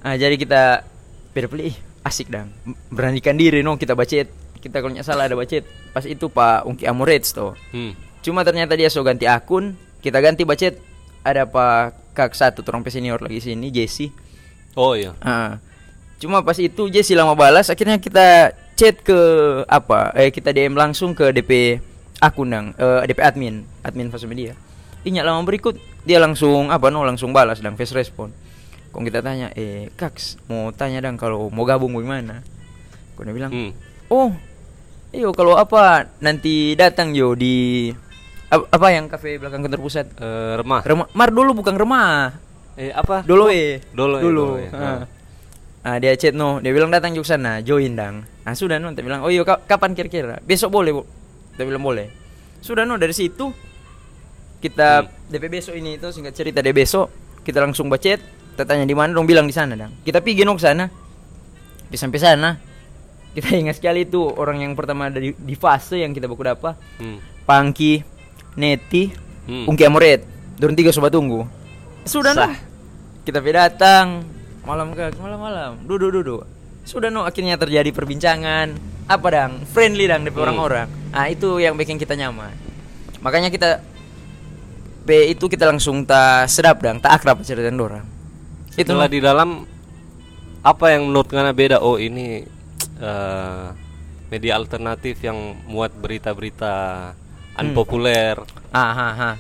[0.01, 0.87] Nah, jadi kita
[1.33, 2.51] pilih ih, asik dong.
[2.89, 4.31] Beranikan diri no kita bacet.
[4.67, 5.63] Kita kalau nggak salah ada bacet.
[5.95, 7.55] Pas itu Pak Ungki Amorets tuh.
[7.71, 7.95] Hmm.
[8.27, 10.83] Cuma ternyata dia so ganti akun, kita ganti bacet.
[11.23, 14.11] Ada Pak Kak satu orang senior lagi sini, Jesse.
[14.75, 15.15] Oh iya.
[15.23, 15.63] Ah.
[16.19, 19.19] Cuma pas itu Jesse lama balas, akhirnya kita chat ke
[19.71, 20.11] apa?
[20.19, 21.79] Eh kita DM langsung ke DP
[22.19, 24.57] akun dang, eh, DP admin, admin Fase Media.
[25.07, 28.35] Nyak lama berikut dia langsung apa no langsung balas dang face respon.
[28.91, 32.43] Kong kita tanya, eh Kaks mau tanya dang kalau mau gabung bagaimana?
[33.15, 33.71] Kong dia bilang, Hmm.
[34.11, 34.33] oh,
[35.17, 37.89] iyo kalau apa nanti datang yo di
[38.53, 40.07] ap- apa yang kafe belakang kantor pusat?
[40.21, 40.85] Eh, remah.
[40.85, 42.37] Remah, mar dulu bukan remah.
[42.77, 43.25] Eh apa?
[43.25, 43.81] Dulu eh.
[43.97, 44.45] Dulu, eh, dulu.
[44.45, 44.71] dulu, eh.
[44.77, 45.03] Ah.
[45.87, 48.27] Ah, dia chat no, dia bilang datang juga sana, join dang.
[48.43, 50.43] Nah sudah no, kita bilang, oh iya ka- kapan kira-kira?
[50.43, 51.03] Besok boleh bu.
[51.55, 52.11] Kita bilang boleh.
[52.61, 53.55] Sudah no dari situ
[54.61, 57.09] kita DP besok ini itu singkat cerita dia besok
[57.47, 58.19] kita langsung bacet,
[58.53, 60.03] kita tanya di mana, dong bilang di sana dang.
[60.03, 60.85] Kita pergi no ke sana.
[61.87, 62.49] Di sampai sana
[63.37, 67.21] kita ingat sekali itu orang yang pertama dari di fase yang kita baku dapat Hmm.
[67.45, 68.01] Pangki,
[68.57, 69.13] Neti,
[69.47, 69.71] Hmm.
[69.71, 70.27] Ungki Amoret.
[70.59, 71.47] Dorong tiga sobat tunggu.
[72.03, 72.49] Sudah no.
[72.49, 72.57] Sah.
[73.23, 74.27] Kita datang
[74.67, 76.43] malam ke malam-malam duduk duduk.
[76.83, 78.75] Sudah no akhirnya terjadi perbincangan
[79.07, 80.43] apa dang friendly dang dari Hmm.
[80.43, 80.89] orang-orang.
[81.15, 82.51] Ah itu yang bikin kita nyaman.
[83.23, 83.79] Makanya kita
[85.07, 88.03] B itu kita langsung tak sedap dang tak akrab cerita orang.
[88.75, 89.07] Itu no.
[89.07, 89.63] di dalam
[90.67, 91.79] apa yang menurut Ngana beda?
[91.79, 92.43] Oh ini
[93.01, 93.67] eh,
[94.29, 96.75] media alternatif yang muat berita-berita
[97.57, 98.37] unpopuler,
[98.75, 99.31] Ah, ha, ha.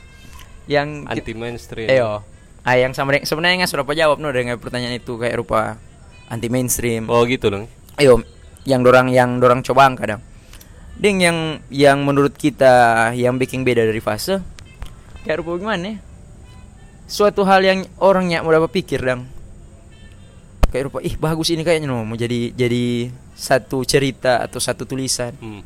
[0.65, 1.89] Yang anti mainstream.
[1.93, 2.25] Eyo.
[2.67, 5.79] Ah yang sama sebenarnya nggak sudah jawab no dengan pertanyaan itu kayak rupa
[6.27, 7.07] anti mainstream.
[7.07, 7.71] Oh gitu dong.
[8.01, 8.25] Ayo,
[8.67, 10.19] yang dorang yang dorang coba kadang.
[10.97, 14.41] Ding yang yang menurut kita yang bikin beda dari fase
[15.23, 15.95] kayak rupa gimana?
[15.95, 15.97] ya?
[17.07, 19.29] Suatu hal yang orangnya mau dapat pikir dang.
[20.77, 25.33] Kayak rupa ih bagus ini kayaknya no mau jadi jadi satu cerita atau satu tulisan.
[25.41, 25.65] Hmm.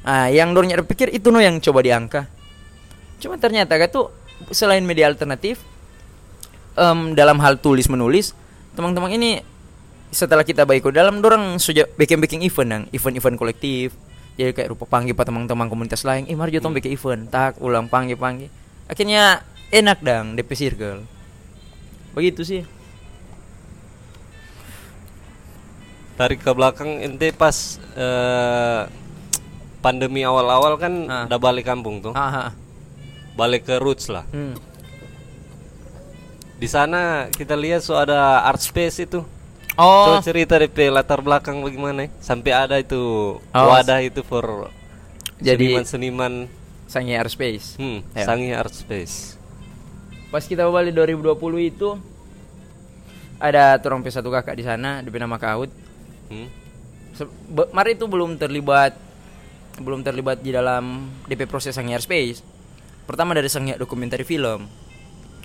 [0.00, 2.24] Ah, yang dapat pikir itu no yang coba diangka.
[3.20, 4.08] Cuma ternyata kan tuh
[4.56, 5.60] selain media alternatif
[6.76, 8.36] em, dalam hal tulis menulis
[8.76, 9.40] teman-teman ini
[10.12, 13.96] setelah kita baik dalam dorang sudah bikin bikin event dang event-event kolektif
[14.36, 17.88] jadi kayak rupa panggil pak teman-teman komunitas lain eh mari jotong bikin event tak ulang
[17.88, 18.52] panggil panggil
[18.86, 19.42] akhirnya
[19.72, 21.00] enak dang DP circle
[22.12, 22.62] begitu sih
[26.16, 27.52] Tarik ke belakang ente pas
[27.92, 28.82] eh,
[29.78, 31.24] pandemi awal-awal kan Ah.
[31.28, 32.12] udah balik kampung tuh.
[32.12, 32.50] ah, ah.
[33.36, 34.24] Balik ke roots lah.
[34.32, 34.56] Hmm.
[36.56, 39.20] Di sana kita lihat so ada art space itu.
[39.76, 42.10] oh Coba cerita DP latar belakang bagaimana ya?
[42.18, 42.96] Sampai ada itu
[43.52, 43.66] Oh.
[43.68, 44.72] wadah itu for
[45.36, 46.48] Jadi- seniman-seniman
[46.86, 48.24] Sangi Airspace hmm, Ya.
[48.24, 49.36] Sangi Art Space.
[50.26, 52.00] pas kita balik 2020 itu
[53.36, 55.68] ada turang P1 kakak di sana di nama Kaut
[56.28, 56.48] Hmm.
[57.72, 58.92] Mari itu belum terlibat
[59.76, 62.40] belum terlibat di dalam DP proses Sangi Airspace.
[63.04, 64.64] Pertama dari Sangi dokumentari film.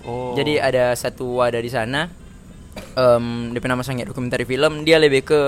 [0.01, 0.33] Oh.
[0.33, 2.07] Jadi ada satu wadah di sana.
[2.95, 5.39] Em DP nama Sangi dokumentari film, dia lebih ke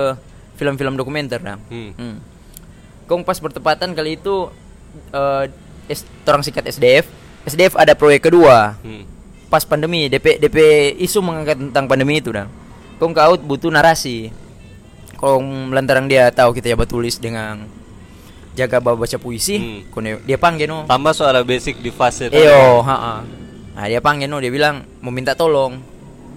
[0.54, 1.56] film-film dokumenter dah.
[1.66, 1.92] Hmm.
[1.94, 2.16] Hmm.
[3.04, 4.48] Kong pas bertepatan kali itu
[5.10, 5.48] eh
[5.84, 7.08] S- orang sikat SDF.
[7.44, 9.04] SDF ada proyek kedua Hmm.
[9.48, 10.56] pas pandemi DP DP
[10.98, 12.48] isu mengangkat tentang pandemi itu dah.
[12.96, 14.28] Kong kaut butuh narasi.
[15.16, 17.64] Kong lantaran dia tahu kita ya tulis dengan
[18.54, 20.22] jaga bawa baca puisi, Hmm.
[20.22, 20.86] dia, panggil no.
[20.86, 22.38] Tambah so ada basic di fase tadi.
[22.38, 23.26] Eyo, ha
[23.74, 25.74] Nah, dia panggil no, dia bilang mau minta tolong.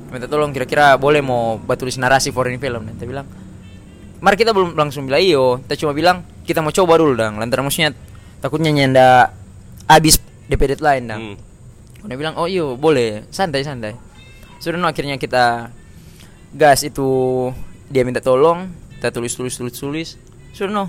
[0.10, 2.90] Minta tolong kira-kira boleh mau buat tulis narasi for ini film.
[2.98, 3.30] Dia bilang,
[4.18, 7.38] "Mari kita belum langsung bilang iyo, kita cuma bilang kita mau coba dulu dang.
[7.38, 7.94] Lantaran maksudnya
[8.42, 9.30] takutnya nyenda
[9.86, 10.18] habis
[10.50, 12.10] DP deadline dang." Hmm.
[12.10, 13.30] Dia bilang, "Oh iyo, boleh.
[13.30, 13.94] Santai-santai."
[14.58, 15.70] Sudah no, akhirnya kita
[16.58, 17.06] gas itu
[17.88, 18.67] dia minta tolong,
[19.00, 20.10] kita tulis tulis tulis tulis.
[20.52, 20.86] Sudah no.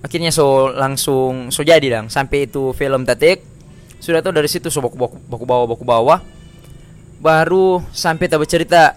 [0.00, 3.44] Akhirnya so langsung so jadi dang sampai itu film tatek.
[4.00, 6.20] Sudah tuh dari situ so baku baku, baku bawah baku bawah.
[7.20, 8.96] Baru sampai tak bercerita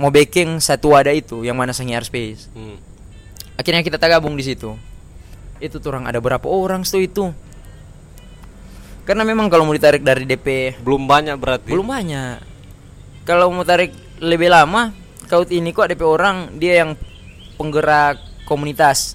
[0.00, 2.48] mau backing satu wadah itu yang mana Sangi Airspace.
[2.56, 2.80] Hmm.
[3.60, 4.72] Akhirnya kita tak gabung di situ.
[5.60, 7.28] Itu tuh orang ada berapa orang tuh itu?
[9.04, 11.68] Karena memang kalau mau ditarik dari DP Belum banyak berarti.
[11.68, 12.36] belum banyak.
[13.28, 13.92] Kalau mau tarik
[14.24, 14.96] lebih lama,
[15.30, 16.98] kaut ini kok DP orang dia yang
[17.54, 19.14] penggerak komunitas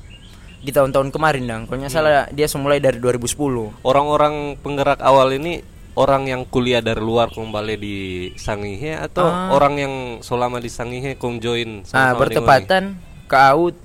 [0.64, 1.62] di tahun-tahun kemarin dong.
[1.68, 3.84] Kalau nggak salah dia semulai dari 2010.
[3.84, 5.60] Orang-orang penggerak awal ini
[5.96, 7.98] orang yang kuliah dari luar kembali di
[8.36, 9.52] Sangihe atau Ah.
[9.52, 12.84] orang yang selama di Sangihe kong join Ah, sama-sama bertepatan
[13.26, 13.76] Kaut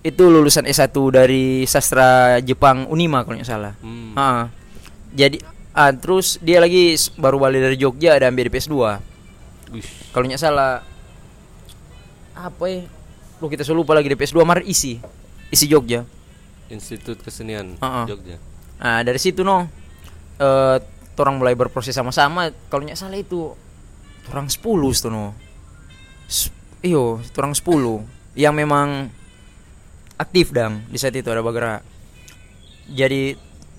[0.00, 3.74] itu lulusan S1 dari sastra Jepang Unima kalau nggak salah.
[3.82, 4.14] Hmm.
[4.14, 4.48] Ah,
[5.10, 8.74] jadi ah, terus dia lagi baru balik dari Jogja ada ambil di PS2.
[9.68, 10.80] Wih, Kalau nggak salah
[12.38, 12.82] apa ya?
[13.38, 14.98] Lu kita selalu lupa lagi di PS2 Mar isi.
[15.48, 16.06] Isi Jogja.
[16.68, 18.06] Institut Kesenian Ah, ah.
[18.06, 18.36] Jogja.
[18.78, 19.66] Nah, dari situ no
[20.38, 20.76] eh
[21.18, 22.46] orang mulai berproses sama-sama.
[22.70, 23.50] Kalau nggak salah itu
[24.30, 24.62] orang 10
[24.94, 25.34] tuh no.
[26.30, 28.06] S- iyo, orang 10
[28.38, 29.10] yang memang
[30.14, 31.82] aktif dang di saat itu ada bergerak.
[32.86, 33.34] Jadi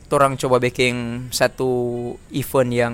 [0.09, 1.69] orang coba bikin satu
[2.33, 2.93] event yang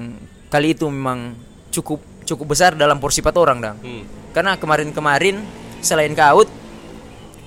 [0.51, 1.33] kali itu memang
[1.71, 3.77] cukup cukup besar dalam porsi empat orang dang.
[3.79, 4.03] Hmm.
[4.33, 5.39] Karena kemarin-kemarin
[5.79, 6.49] selain Kaut,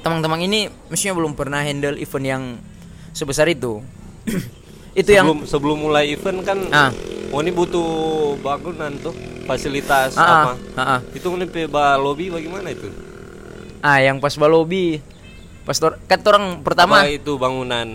[0.00, 2.42] teman-teman ini mestinya belum pernah handle event yang
[3.12, 3.82] sebesar itu.
[4.98, 6.90] itu yang sebelum sebelum mulai event kan Ah.
[7.30, 7.86] oh ini butuh
[8.42, 9.14] bangunan tuh
[9.46, 11.00] fasilitas Ah, apa ah, ah, ah.
[11.14, 12.90] itu ini ba lobby bagaimana itu
[13.78, 14.98] Ah, yang pas balobi.
[15.62, 17.86] Pas tor kan orang pertama apa itu bangunan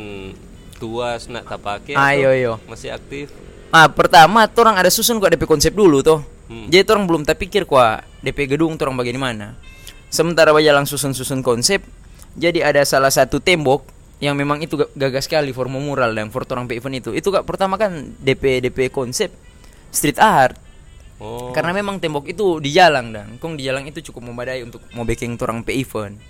[0.80, 2.54] tua nak tak pakai Ah, atau iya, iya.
[2.72, 3.28] masih aktif
[3.74, 6.22] Ah, pertama orang ada susun kok DP konsep dulu tuh.
[6.54, 6.70] Hmm.
[6.70, 9.58] Jadi orang belum tak pikir kok DP gedung orang bagaimana.
[10.13, 11.82] Sementara bajalang susun-susun konsep,
[12.38, 13.89] jadi ada salah satu tembok
[14.22, 17.10] yang memang itu ga- gagah sekali forma mural dan for orang event itu.
[17.18, 19.34] Itu kak pertama kan DP DP konsep
[19.89, 20.54] street art.
[21.18, 24.86] oh Karena memang tembok itu di jalan dan kong di jalan itu cukup memadai untuk
[24.94, 26.22] mau bikin orang pe event.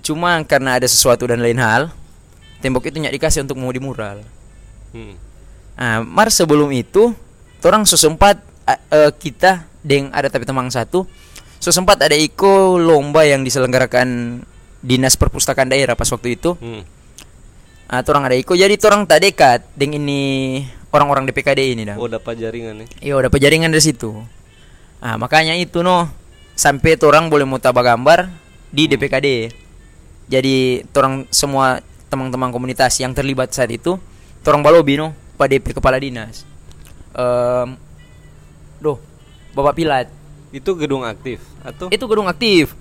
[0.00, 1.92] Cuma karena ada sesuatu dan lain hal,
[2.64, 4.24] tembok itu nyak dikasih untuk mau di mural.
[4.96, 5.28] hmm.
[5.78, 7.14] Nah, mar sebelum itu,
[7.62, 11.08] orang sesempat eh, kita deng ada tapi temang satu,
[11.62, 14.40] sesempat ada iko lomba yang diselenggarakan
[14.84, 16.54] dinas perpustakaan daerah pas waktu itu.
[16.58, 16.82] Hmm.
[17.88, 20.60] Ah, orang ada iko, jadi orang tak dekat deng ini
[20.92, 21.96] orang-orang DPKD ini dah.
[21.96, 24.12] oh dapat jaringan nih Iya, dapat jaringan dari situ.
[25.00, 26.10] Ah, makanya itu no
[26.58, 28.28] sampai orang boleh muta gambar
[28.68, 29.28] di DPKD.
[30.28, 31.80] Jadi orang semua
[32.12, 33.96] teman-teman komunitas yang terlibat saat itu,
[34.44, 36.44] orang balobi no pada DP kepala dinas.
[37.16, 37.87] Em,
[38.78, 38.98] doh,
[39.52, 40.06] Bapak Pilat.
[40.48, 42.72] itu gedung aktif atau Itu gedung aktif.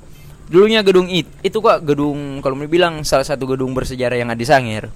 [0.47, 4.39] Dulunya gedung it, itu kok gedung kalau mau bilang salah satu gedung bersejarah yang ada
[4.39, 4.87] di Sangir.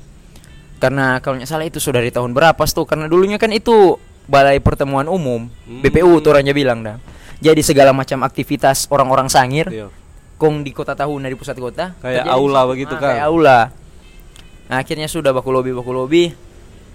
[0.80, 2.88] Karena kalau nggak salah itu sudah dari tahun berapa tuh?
[2.88, 5.84] Karena dulunya kan itu balai pertemuan umum Hmm.
[5.84, 6.96] BPU tuh orangnya bilang dah.
[7.38, 9.92] Jadi segala macam aktivitas orang-orang Sangir, Iya.
[10.38, 11.92] kong di kota tahun di pusat kota.
[12.00, 13.12] Kayak aula begitu Ah, kan?
[13.20, 13.60] Kayak aula.
[14.72, 16.24] Nah, akhirnya sudah baku lobi baku lobi.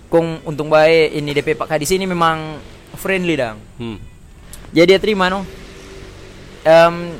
[0.09, 2.57] Kong untung baik ini DP Pak Kadis ini memang
[2.97, 3.57] friendly dang.
[3.79, 3.99] hmm.
[4.73, 5.47] Jadi dia terima no.
[6.67, 7.15] Em,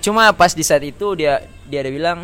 [0.00, 2.18] cuma pas di saat itu dia dia ada bilang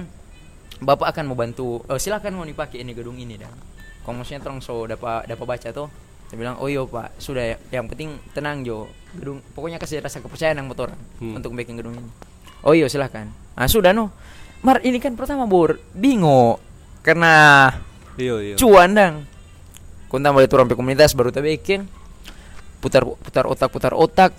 [0.81, 1.81] bapak akan mau bantu.
[1.87, 3.55] Oh, silakan mau dipakai ini gedung ini dan.
[4.03, 5.89] Kalau maksudnya terang so dapat dapat baca tuh.
[6.29, 7.57] Dia bilang oh iya pak sudah ya.
[7.71, 10.91] yang penting tenang Jo gedung pokoknya kasih rasa kepercayaan yang motor
[11.23, 11.39] Hmm.
[11.39, 12.11] untuk bikin gedung ini.
[12.61, 13.31] Oh iya silahkan.
[13.55, 14.11] Ah sudah no.
[14.65, 16.57] Mar ini kan pertama bor bingung
[17.05, 17.69] karena
[18.17, 19.29] iya iya cuan dang
[20.09, 21.85] kontak balik turun komunitas baru tak bikin
[22.85, 24.37] putar putar otak putar otak.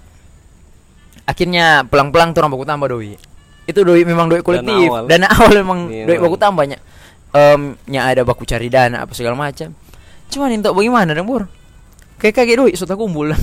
[1.25, 3.17] Akhirnya pelang-pelang turun baku tambah doi.
[3.65, 4.93] Itu doi memang doi kolektif.
[4.93, 5.09] Awal.
[5.09, 6.77] dana awal memang Iya, doi baku tambahnya
[7.35, 9.73] em nya ada baku cari dana apa segala macam.
[10.29, 11.49] Cuman untuk bagaimana dong bor
[12.21, 13.33] kayak kaget doi sudah kumpul.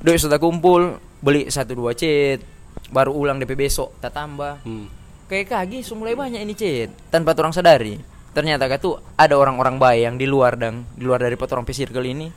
[0.00, 2.40] Doi sudah kumpul beli satu dua cet
[2.88, 4.64] baru ulang DP besok tak tambah.
[4.64, 4.88] Hmm.
[5.28, 10.16] kayak kagi mulai banyak ini cet tanpa orang sadari ternyata tuh ada orang-orang baik yang
[10.18, 12.30] di luar dan di luar dari orang P circle ini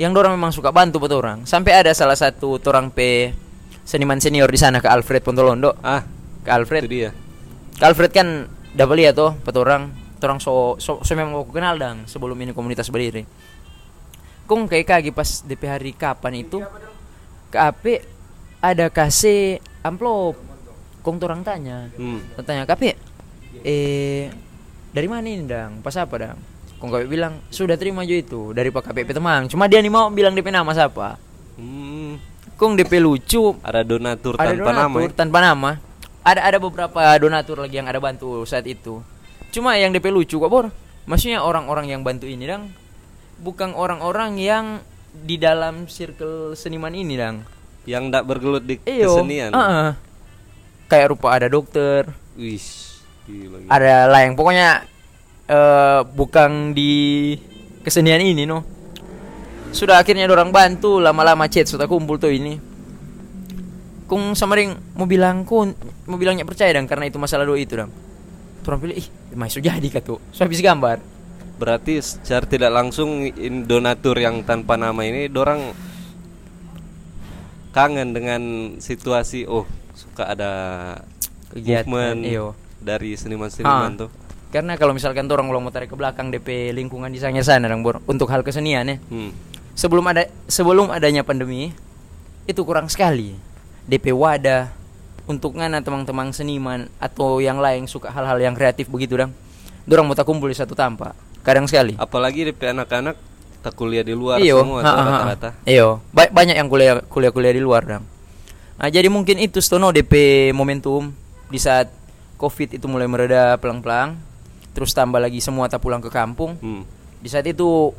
[0.00, 1.44] yang dorang memang suka bantu buat orang.
[1.44, 3.28] Sampai ada salah satu orang P
[3.84, 5.76] seniman senior di sana ke Alfred Pontolondo.
[5.84, 6.00] Ah
[6.42, 6.88] ke Alfred.
[6.88, 7.10] itu dia.
[7.76, 9.92] Ke Alfred kan dapat lihat tuh buat orang.
[10.22, 13.26] Orang so, so, so memang aku kenal dang sebelum ini komunitas berdiri.
[14.46, 16.62] Kong kayak kagi pas DP hari kapan itu
[17.50, 17.84] ke AP
[18.62, 20.38] ada kasih amplop.
[21.02, 22.38] Kong orang tanya hmm.
[22.46, 22.94] tanya KP
[23.66, 24.30] eh
[24.94, 25.82] dari mana ini dang?
[25.82, 26.51] Pas apa dang
[26.82, 29.46] kong KP bilang sudah terima jo itu dari Pak KPP teman.
[29.46, 31.14] Cuma dia nih mau bilang DP nama siapa
[31.54, 32.18] Hmm.
[32.54, 33.54] kong DP lucu.
[33.62, 35.08] Ada donatur ada tanpa donatur nama ya?
[35.14, 35.70] tanpa nama.
[36.22, 38.98] Ada ada beberapa donatur lagi yang ada bantu saat itu.
[39.50, 40.66] Cuma yang DP lucu kok bor.
[41.04, 42.66] Maksudnya orang-orang yang bantu ini dang.
[43.38, 47.46] Bukan orang-orang yang di dalam circle seniman ini dang.
[47.84, 49.50] Yang tidak bergelut di Iyo, kesenian?
[49.50, 49.90] Heeh.
[50.86, 52.10] kayak rupa ada dokter.
[52.32, 53.70] Gila.
[53.70, 54.82] ada lain pokoknya
[55.52, 57.36] eh bukan di
[57.84, 58.64] kesenian ini no.
[59.76, 62.56] Sudah akhirnya orang bantu lama-lama chat sudah kumpul tuh ini.
[64.08, 65.76] Kung sama ring mau bilang kun
[66.08, 67.92] mau bilangnya percaya dong karena itu masalah doa itu dong
[68.66, 71.02] orang pilih ih masih jadi katu so habis gambar.
[71.58, 73.30] Berarti secara tidak langsung
[73.66, 75.70] donatur yang tanpa nama ini dorang
[77.70, 78.42] kangen dengan
[78.82, 79.62] situasi oh
[79.94, 80.52] suka ada
[81.54, 82.20] kegiatan Movement.
[82.26, 82.46] iyo.
[82.82, 84.10] dari seniman-seniman tuh.
[84.52, 87.72] Karena kalau misalkan tuh orang ulang mau tarik ke belakang DP lingkungan di sana sana
[88.04, 88.96] untuk hal kesenian ya.
[89.08, 89.32] Hmm.
[89.72, 91.72] Sebelum ada sebelum adanya pandemi
[92.44, 93.32] itu kurang sekali
[93.88, 94.68] DP wadah
[95.24, 99.32] untuk ngana teman-teman seniman atau yang lain suka hal-hal yang kreatif begitu dang.
[99.88, 101.16] Dorang mau tak kumpul di satu tampak.
[101.40, 101.96] Kadang sekali.
[101.96, 103.16] Apalagi DP anak-anak
[103.62, 105.50] tak kuliah di luar Iyo, semua rata-rata.
[105.64, 108.04] Iyo, ba- banyak yang kuliah kuliah kuliah di luar dang.
[108.76, 111.14] Nah, jadi mungkin itu stono DP momentum
[111.48, 111.88] di saat
[112.36, 114.18] Covid itu mulai mereda pelan-pelan.
[114.72, 116.56] Terus tambah lagi semua tak pulang ke kampung.
[116.60, 116.82] Hmm.
[117.20, 117.92] Di saat itu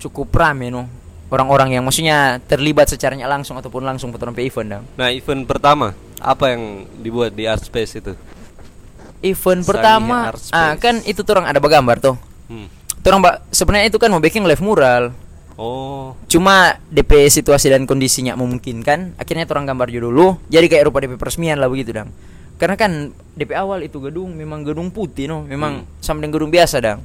[0.00, 0.88] cukup rame no.
[1.26, 4.84] Orang-orang yang maksudnya terlibat secara langsung ataupun langsung potong event dang.
[4.94, 5.90] Nah, event pertama
[6.22, 8.14] apa yang dibuat di Art Space itu?
[9.26, 12.14] Event Sangi pertama ah kan itu orang ada bagambar tuh.
[12.46, 12.70] Hmm.
[13.06, 15.14] Orang sebenarnya itu kan mau bikin live mural.
[15.56, 20.36] Oh, Cuma DP situasi dan kondisinya memungkinkan, akhirnya orang gambar dulu.
[20.52, 22.12] Jadi kayak rupa DP peresmian lah begitu, Dang.
[22.56, 26.80] Karena kan DP awal itu gedung memang gedung putih no, memang sama dengan gedung biasa,
[26.80, 27.00] Dang.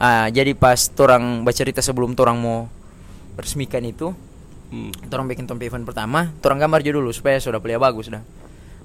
[0.00, 2.66] Ah, jadi pas orang baca cerita sebelum orang mau
[3.38, 4.10] resmikan itu,
[4.74, 5.12] hmm.
[5.12, 8.24] orang bikin tompi event pertama, orang gambar aja dulu supaya sudah pelihara bagus dah.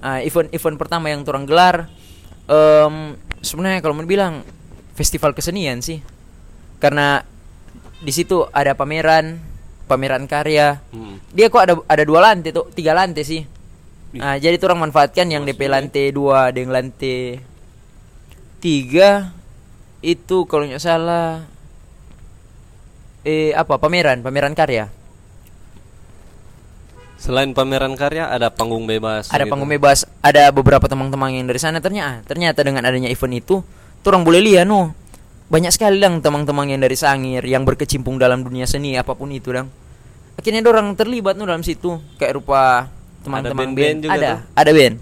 [0.04, 1.90] Ah, event event pertama yang orang gelar
[2.46, 4.46] em, sebenarnya kalau mau bilang
[4.94, 6.02] festival kesenian sih.
[6.78, 7.24] Karena
[8.04, 9.42] di situ ada pameran,
[9.90, 10.84] pameran karya.
[10.94, 11.18] Hmm.
[11.34, 13.42] Dia kok ada ada dua lantai tuh, tiga lantai sih.
[14.16, 17.44] Nah, jadi tuh orang manfaatkan yang DP lantai dua dengan lantai
[18.64, 19.36] tiga.
[20.00, 21.44] Itu kalau nggak salah
[23.28, 23.76] eh apa?
[23.76, 24.88] Pameran pameran karya.
[27.20, 29.34] Selain pameran karya ada panggung bebas.
[29.34, 29.52] ada gitu.
[29.52, 31.82] panggung bebas ada beberapa teman-teman yang dari sana.
[31.82, 33.66] Ternyata ternyata dengan adanya event itu
[34.00, 34.94] tuh orang boleh lihat no.
[35.46, 39.54] Banyak sekali dong teman-teman yang dari Sangir yang berkecimpung dalam dunia seni apa pun itu
[39.54, 39.70] dong
[40.36, 41.98] akhirnya orang terlibat no dalam situ.
[42.22, 42.92] Kayak rupa
[43.26, 44.40] teman-teman band-band band, juga ada tuh?
[44.54, 44.96] ada band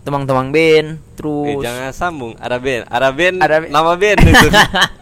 [0.00, 2.32] teman-teman band Eh, terus jangan sambung.
[2.40, 3.70] Ada band, ada band, Ada band.
[3.70, 4.48] nama band itu.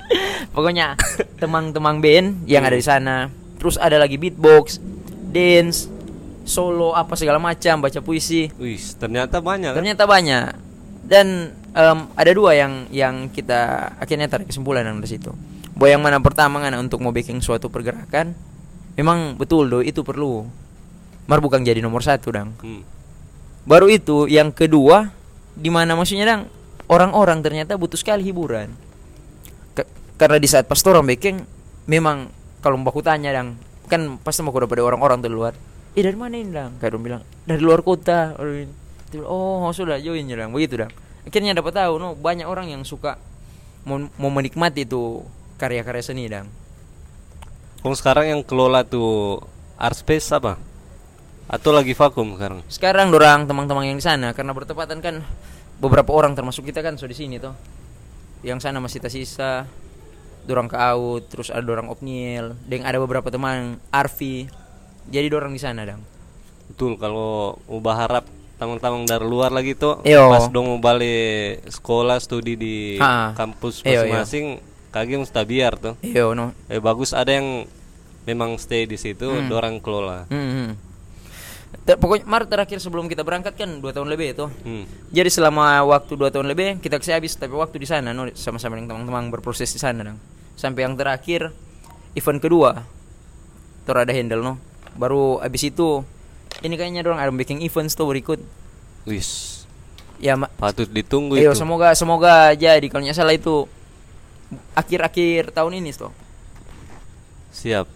[0.51, 0.99] pokoknya
[1.37, 4.83] teman-teman band yang ada di sana terus ada lagi beatbox
[5.25, 5.87] dance
[6.43, 9.71] solo apa segala macam baca puisi Wih, ternyata banyak.
[9.71, 9.79] kan?
[9.79, 10.47] ternyata banyak
[11.05, 11.27] dan
[11.71, 15.31] em, ada dua yang yang kita akhirnya tarik kesimpulan dari situ
[15.77, 18.35] bahwa yang mana pertama kan untuk mau bikin suatu pergerakan
[18.95, 20.43] memang betul do itu perlu
[21.29, 22.57] mar bukan jadi nomor satu dang.
[22.65, 22.83] Hmm.
[23.69, 25.13] baru itu yang kedua
[25.53, 26.43] di mana maksudnya dang?
[26.89, 28.73] Orang-orang ternyata butuh sekali hiburan.
[29.77, 29.85] Ke-
[30.17, 31.45] karena di saat pas orang bikin
[31.85, 32.33] memang
[32.65, 33.61] kalau mau aku tanya dang
[33.93, 35.53] kan pasti mau pada orang-orang di luar.
[35.93, 36.81] Eh dari mana ini dang?
[36.81, 38.33] Kayak bilang dari luar kota.
[39.29, 40.53] Oh sudah join ya dang.
[40.57, 40.93] Begitu dang.
[41.29, 43.21] Akhirnya dapat tahu no banyak orang yang suka
[43.85, 45.21] mau, mau menikmati itu
[45.61, 46.49] karya-karya seni dang.
[47.85, 49.45] Kong sekarang yang kelola tuh
[49.77, 50.57] Art Space apa?
[51.49, 52.61] Atau lagi vakum sekarang?
[52.69, 55.25] sekarang dorang teman-teman yang di sana karena bertepatan kan
[55.77, 57.57] beberapa orang termasuk kita kan so di sini tuh
[58.41, 59.65] yang sana masih tersisa
[60.45, 64.45] dorang ke Aut terus ada dorang Opniel dan ada beberapa teman Arfi
[65.07, 66.05] jadi dorang di sana dang
[66.69, 72.55] Betul kalau mau berharap teman-teman dari luar lagi tuh pas dong mau balik sekolah studi
[72.55, 73.33] di Ah.
[73.33, 75.95] kampus masing-masing kagak mesti biar tuh.
[76.03, 77.65] iyo no Eh bagus ada yang
[78.25, 79.49] memang stay di situ, Hmm.
[79.49, 80.29] dorang kelola.
[80.29, 80.71] Hmm, hmm.
[81.89, 84.85] Ter- pokoknya Maret terakhir sebelum kita berangkat kan dua tahun lebih itu Hmm.
[85.09, 88.77] jadi selama waktu dua tahun lebih kita kasih habis tapi waktu di sana no sama-sama
[88.77, 90.21] dengan teman-teman berproses di sana dang
[90.53, 91.49] sampai yang terakhir
[92.13, 92.85] event kedua
[93.83, 94.55] ter ada handle no
[94.95, 96.05] baru abis itu
[96.61, 98.37] ini kayaknya dorang ada bikin events tuh berikut
[99.09, 99.65] Wis,
[100.21, 101.57] ya patut ditunggu Ayo itu.
[101.57, 103.65] semoga semoga jadi kalau nggak salah itu
[104.75, 106.13] akhir-akhir tahun ini tuh
[107.49, 107.89] Siap.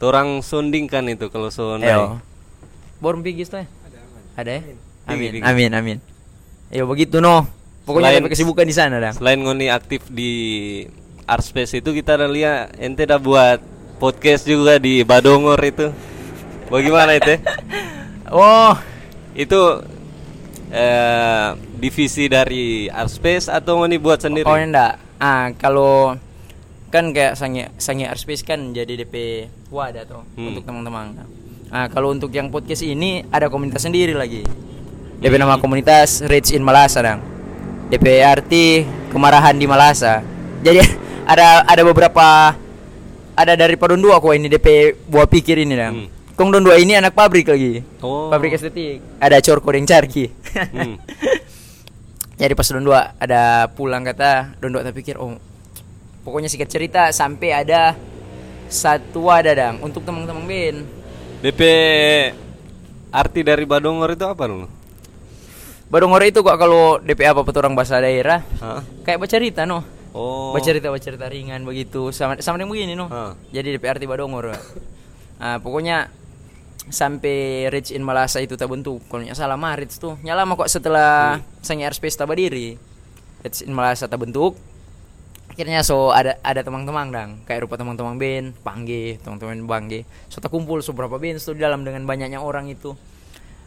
[0.00, 1.78] Orang sondingkan itu kalau so Ayo.
[1.78, 2.33] naik.
[3.04, 3.66] Born Pigis tuh ya?
[4.34, 4.60] Ada ya?
[5.04, 5.44] Amin, Pigi, pigi.
[5.44, 5.98] amin, amin.
[6.72, 7.44] Ayo begitu no.
[7.84, 9.12] Pokoknya Selain- ada kesibukan di sana dah.
[9.12, 10.32] Selain ngoni aktif di
[11.24, 13.58] Art Space itu kita ada lihat ente udah buat
[13.94, 15.92] podcast juga di Badongor itu.
[16.66, 17.36] Bagaimana itu?
[18.26, 18.72] Oh,
[19.36, 19.84] itu
[20.70, 24.48] eh, divisi dari Art Space atau ngoni buat sendiri?
[24.48, 24.96] oh enggak.
[25.16, 26.16] Ah, kalau
[26.88, 29.14] kan kayak sangi sangi Airspace kan jadi DP
[29.68, 30.50] wadah tuh Hmm.
[30.50, 31.26] untuk teman-teman.
[31.74, 34.46] Ah, kalau untuk yang podcast ini ada komunitas sendiri lagi.
[35.18, 37.18] DP nama komunitas Rich in Malasa dang.
[37.90, 40.22] DP arti kemarahan di Malasa.
[40.62, 40.78] Jadi
[41.34, 42.54] ada ada beberapa
[43.34, 45.94] ada dari Padon dua kok ini DP buah pikir ini dang.
[46.06, 46.08] Hmm.
[46.38, 47.82] Kong Don dua ini anak pabrik lagi.
[47.98, 48.30] Oh.
[48.30, 49.02] Pabrik estetik.
[49.18, 50.30] Ada Corko dan Carki.
[50.70, 50.94] Hmm.
[52.38, 55.42] Jadi pas Don dua ada pulang kata Don dua tak pikir oh
[56.22, 57.98] pokoknya singkat cerita sampai ada
[58.70, 61.02] satu wadah dang untuk teman-teman band.
[61.44, 61.60] DP
[63.12, 64.64] arti dari Badongor itu apa dulu?
[65.92, 68.80] Badongore itu kok kalau DP apa orang bahasa daerah Hah?
[69.04, 69.84] kayak bercerita no.
[70.16, 70.56] Oh.
[70.56, 73.12] Bercerita bercerita ringan begitu sama sama yang begini no.
[73.12, 73.36] Hah.
[73.52, 74.56] Jadi DP arti badongor.
[74.56, 74.62] Pak.
[75.36, 76.08] Ah, pokoknya
[76.88, 79.04] sampai Rich in Malasa itu tak bentuk.
[79.12, 80.16] Kalau salah Marit tuh.
[80.24, 82.80] Nyala lama kok setelah Sangi Airspace tak berdiri.
[83.44, 84.56] Rich in Malasa tak bentuk.
[85.54, 90.02] Akhirnya so ada ada teman-teman dang kayak rupa teman-teman band, pangge, teman-teman bangge.
[90.26, 92.98] So tak kumpul so berapa band tuh di dalam dengan banyaknya orang itu.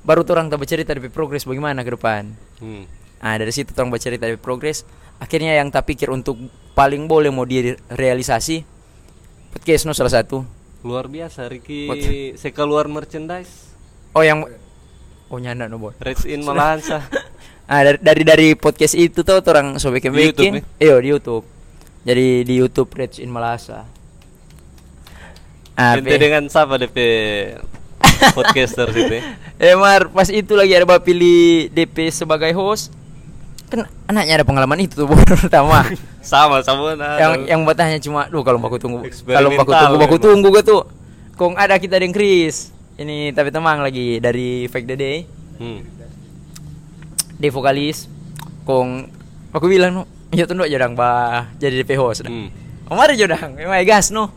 [0.04, 2.36] Baru tuh orang tak bercerita DP progres bagaimana ke depan.
[2.60, 2.84] Hmm.
[3.24, 4.84] Nah dari situ orang bercerita DP progres.
[5.24, 6.36] Akhirnya yang tak pikir untuk
[6.76, 8.68] paling boleh mau direalisasi
[9.56, 10.44] podcast no salah satu.
[10.84, 12.04] Luar biasa Ricky What?
[12.36, 13.72] saya keluar merchandise.
[14.12, 14.44] Oh yang
[15.32, 15.96] oh nyanda no boy.
[16.04, 17.00] Reds in Malahansa.
[17.68, 20.64] Ah dari dari, dari podcast itu tuh orang sobek bikin.
[20.80, 21.57] Iya di YouTube.
[22.08, 23.84] Jadi di YouTube Reds in Malasa.
[25.76, 26.98] Ah, Ente pe- dengan siapa DP
[28.38, 29.20] podcaster situ?
[29.60, 32.96] Eh Mar, pas itu lagi ada bapak pilih DP sebagai host.
[33.68, 35.06] Kan anaknya ada pengalaman itu tuh
[35.44, 35.84] pertama.
[36.24, 37.20] Sama sama nah.
[37.20, 40.26] yang yang bertanya cuma, duh kalau baku tunggu, kalau baku Eksperimental tunggu baku memang.
[40.32, 40.82] tunggu gue tuh.
[41.36, 42.72] Kong ada kita dengan Chris.
[42.98, 45.18] Ini tapi temang lagi dari Fake the Day.
[45.60, 45.84] Hmm.
[47.38, 48.08] Dia vokalis.
[48.64, 49.12] Kong
[49.52, 52.28] aku bilang ya tunduk aja dang bah jadi DP host.
[52.28, 52.32] dah.
[52.32, 52.50] Hmm.
[52.88, 54.32] Omar aja dang, memang gas no.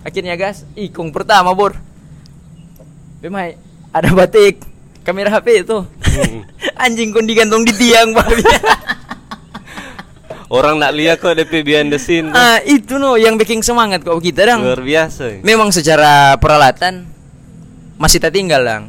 [0.00, 1.76] Akhirnya gas, ih kong pertama bor.
[3.20, 3.52] Memang
[3.92, 4.64] ada batik
[5.04, 5.84] kamera HP itu.
[5.84, 6.40] Hmm.
[6.84, 8.40] Anjing kong digantung di tiang babi.
[10.50, 12.26] Orang nak lihat kok DP behind the scene.
[12.26, 12.34] tuh.
[12.34, 14.66] ah itu no yang bikin semangat kok kita dang.
[14.66, 15.46] Luar biasa.
[15.46, 17.06] Memang secara peralatan
[17.94, 18.82] masih tertinggal lang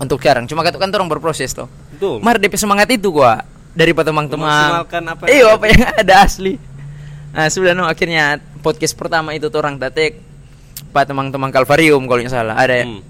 [0.00, 0.48] untuk sekarang.
[0.48, 1.68] Cuma kan kan orang berproses toh.
[1.92, 2.24] Betul.
[2.24, 3.44] Mar DP semangat itu gua
[3.74, 4.84] dari teman-teman.
[4.86, 6.58] Apa Iya apa yang ada asli.
[7.30, 10.18] Nah sudah no akhirnya podcast pertama itu orang tatek
[10.90, 12.86] pak teman-teman Kalvarium kalau nggak salah ada ya.
[12.86, 13.02] Hmm.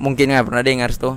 [0.00, 1.16] mungkin nggak pernah dengar tuh.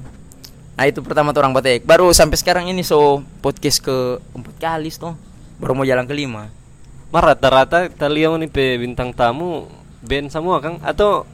[0.74, 1.86] Nah itu pertama tuh orang batek.
[1.86, 5.16] Baru sampai sekarang ini so podcast ke empat kali tuh.
[5.62, 6.50] Baru mau jalan kelima.
[7.14, 9.70] Mar rata-rata kalian nih pe bintang tamu
[10.02, 11.30] band semua Kang atau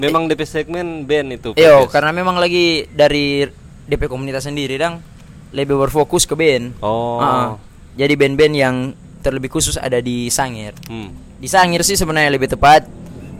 [0.00, 1.50] memang DP segmen band itu?
[1.54, 1.92] Yo, podcast?
[1.92, 3.44] karena memang lagi dari
[3.86, 5.04] DP komunitas sendiri dang
[5.52, 6.76] lebih berfokus ke band.
[6.84, 7.18] Oh.
[7.18, 7.56] Ah,
[7.96, 8.76] jadi band-band yang
[9.24, 10.76] terlebih khusus ada di Sangir.
[10.86, 11.10] Hmm.
[11.38, 12.86] Di Sangir sih sebenarnya lebih tepat.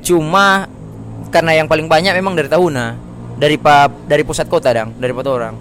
[0.02, 0.66] Cuma
[1.28, 2.96] karena yang paling banyak memang dari Tahuna,
[3.36, 5.54] dari pa, dari pusat kota dang, dari orang.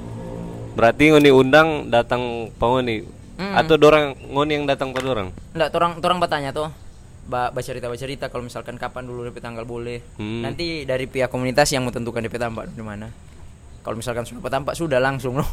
[0.77, 3.53] Berarti ngoni undang datang pengoni Mm.
[3.53, 5.29] atau dorang ngoni yang datang pada orang?
[5.53, 6.73] Enggak, orang orang bertanya tuh.
[7.29, 10.01] Ba, baca cerita baca cerita kalau misalkan kapan dulu DP tanggal boleh.
[10.17, 10.41] Hmm.
[10.41, 13.13] Nanti dari pihak komunitas yang menentukan DP tampak di mana.
[13.85, 15.49] Kalau misalkan sudah tampak sudah langsung loh.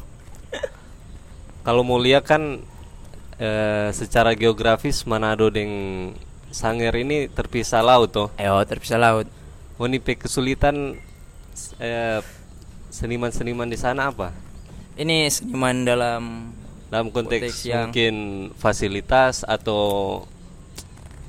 [1.64, 2.60] Kalau mau lihat kan
[3.40, 5.68] eh, secara geografis Manado dan
[6.52, 8.28] Sanger ini terpisah laut toh.
[8.36, 9.26] Ayo terpisah laut.
[9.74, 10.94] Ngoni pe kesulitan
[11.80, 12.20] eh,
[12.92, 14.30] seniman-seniman di sana apa?
[14.94, 16.22] Ini seniman dalam
[16.86, 18.14] Dalam konteks, Konteks yang- mungkin
[18.54, 20.22] fasilitas atau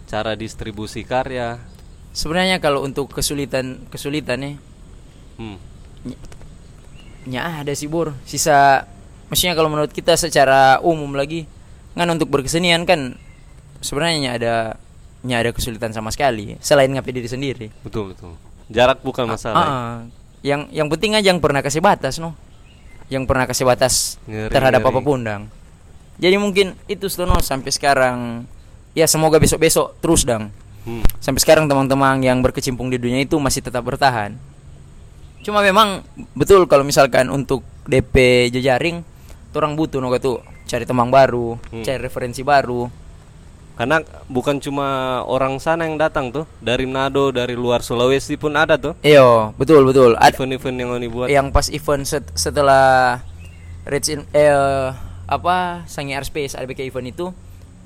[0.06, 1.58] cara distribusi karya.
[2.14, 4.56] sebenarnya kalau untuk kesulitan kesulitan nih
[5.36, 5.58] Hmm.
[7.26, 8.88] nya ada sih bor sisa
[9.36, 11.44] maksudnya kalau menurut kita secara umum lagi
[11.92, 13.20] kan untuk berkesenian kan
[13.80, 14.56] sebenarnya nya ada
[15.22, 18.40] nya ada kesulitan sama sekali selain ngapain diri sendiri Betul betul.
[18.66, 19.60] Jarak bukan masalah.
[19.60, 19.68] ya?
[19.68, 19.98] Ah,
[20.40, 22.32] yang yang penting aja yang pernah kasih batas no
[23.06, 24.90] yang pernah kasih batas Ngeri, terhadap ngeri.
[24.90, 25.44] apa pun dang
[26.16, 28.48] jadi mungkin itu no sampai sekarang
[28.94, 30.48] ya semoga besok besok terus dang
[30.86, 31.02] Hmm.
[31.18, 34.38] sampai sekarang teman-teman yang berkecimpung di dunia itu masih tetap bertahan.
[35.42, 38.14] Cuma memang betul kalau misalkan untuk DP
[38.54, 39.02] jejaring,
[39.58, 41.82] orang butuh no tuh cari teman baru, Hmm.
[41.82, 42.88] cari referensi baru.
[43.76, 44.88] Karena bukan cuma
[45.28, 48.96] orang sana yang datang tuh, dari Manado, dari luar Sulawesi pun ada tuh.
[49.04, 50.16] Iyo, betul betul.
[50.16, 51.28] Event-event yang oni buat.
[51.28, 53.20] yang pas event set- setelah
[53.84, 54.90] Reds in eh
[55.26, 57.26] apa Sangi Airspace RBK event itu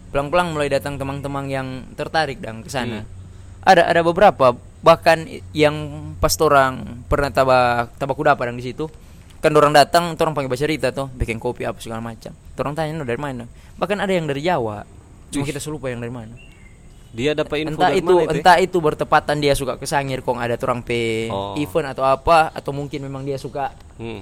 [0.09, 3.03] pelang-pelang mulai datang teman-teman yang tertarik dan ke sana.
[3.59, 5.75] Ada ada beberapa bahkan yang
[6.17, 8.87] pas orang pernah tabak tabak kuda padang di situ.
[9.39, 12.35] Kan orang datang, orang panggil baca cerita tuh, bikin kopi apa segala macam.
[12.53, 13.47] Orang tanya "No, dari mana?
[13.75, 14.83] Bahkan ada yang dari Jawa.
[15.29, 16.35] Cuma kita selupa yang dari mana.
[17.09, 18.27] Dia dapat info entah dari itu mana itu?
[18.27, 18.35] ya?
[18.35, 21.55] entah itu bertepatan dia suka ke Sangir kong ada orang pe Oh.
[21.55, 24.21] event atau apa atau mungkin memang dia suka Hmm.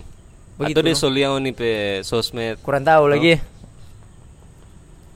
[0.55, 1.01] Begitu, Atau dia no?
[1.01, 1.69] soliang oni pe
[2.01, 2.57] sosmed.
[2.61, 3.37] kurang tahu lagi.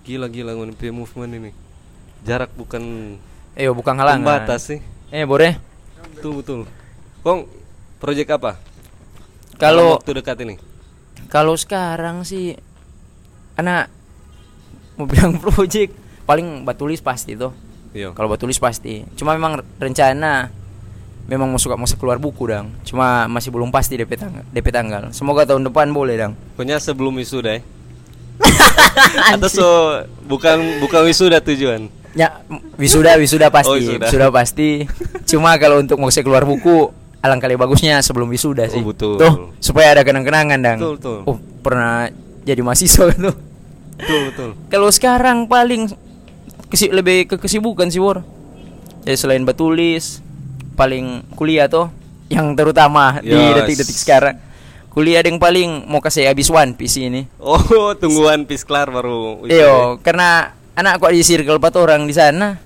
[0.01, 1.51] Gila-gila oni pe movement ini.
[2.21, 3.15] Jarak bukan
[3.53, 4.19] Eh bukan halangan.
[4.19, 4.79] pembatas sih.
[5.07, 5.55] Eh boleh.
[6.11, 6.59] Betul betul.
[7.21, 7.45] Kong
[7.97, 8.57] proyek apa?
[9.61, 10.55] Kalau waktu dekat ini.
[11.29, 12.57] kalau sekarang sih
[13.55, 13.93] anak
[14.97, 15.93] mau bilang project
[16.25, 17.53] paling batulis pasti tuh.
[17.93, 18.17] Iya.
[18.17, 19.05] Kalau batulis pasti.
[19.13, 20.49] Cuma memang rencana
[21.29, 22.73] memang mau suka mau keluar buku dang.
[22.87, 24.43] Cuma masih belum pasti DP tanggal.
[24.49, 25.03] DP tanggal.
[25.13, 26.33] Semoga tahun depan boleh dang.
[26.57, 27.61] Pokoknya sebelum wisuda ya.
[29.37, 29.67] Atau so
[30.25, 31.91] bukan bukan wisuda tujuan.
[32.17, 32.41] Ya
[32.75, 33.69] wisuda wisuda pasti.
[33.69, 34.09] Oh, wisuda.
[34.09, 34.89] wisuda pasti.
[35.29, 36.91] Cuma kalau untuk mau keluar buku
[37.21, 38.81] alangkah lebih bagusnya sebelum wisuda sih.
[38.81, 39.15] Oh, betul.
[39.21, 40.77] Tuh supaya ada kenang-kenangan dang.
[40.81, 41.17] Betul, betul.
[41.29, 42.09] Oh pernah
[42.41, 43.35] jadi mahasiswa tuh.
[44.01, 44.49] Betul betul.
[44.73, 45.93] Kalau sekarang paling
[46.73, 48.25] kesi lebih ke kesibukan sih Bor.
[49.05, 50.21] Ya selain batulis,
[50.77, 51.89] paling kuliah tuh
[52.29, 53.65] yang terutama di Yes.
[53.65, 54.35] detik-detik sekarang.
[54.91, 57.23] Kuliah yang paling mau kasih habis One Piece ini.
[57.39, 59.39] Oh, tungguan Peace kelar baru.
[59.47, 62.59] Iyo, karena anak kok di circle empat orang di sana.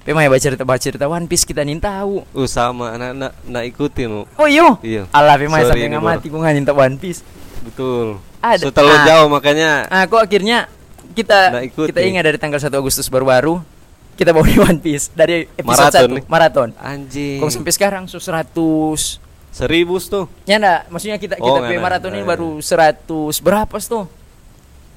[0.00, 2.24] Memang ya baca cerita baca cerita One Piece kita nih tahu.
[2.26, 4.24] Uh sama anak-anak nak ikutin oh.
[4.34, 4.80] Oh iyo.
[4.80, 5.04] Iya.
[5.10, 7.20] Allah memang Sorry sampai ini, ngamati gue nggak minta One Piece.
[7.60, 8.16] Betul.
[8.38, 8.62] Ada.
[8.62, 9.04] So terlalu Ah.
[9.06, 10.64] jauh makanya Ah, kok akhirnya
[11.10, 11.88] kita Nggak ikuti.
[11.90, 13.60] kita ingat dari tanggal 1 Agustus baru-baru
[14.14, 16.24] kita bawa di One Piece dari episode Maraton 1 nih.
[16.26, 16.68] maraton.
[16.74, 17.38] anjing.
[17.38, 19.20] Kok sampai sekarang so 100
[19.50, 20.30] Seribu tuh.
[20.44, 21.82] Ya enggak, maksudnya kita Oh, kita nggak ada.
[21.82, 23.04] maraton ini baru 100
[23.36, 24.06] berapa tuh?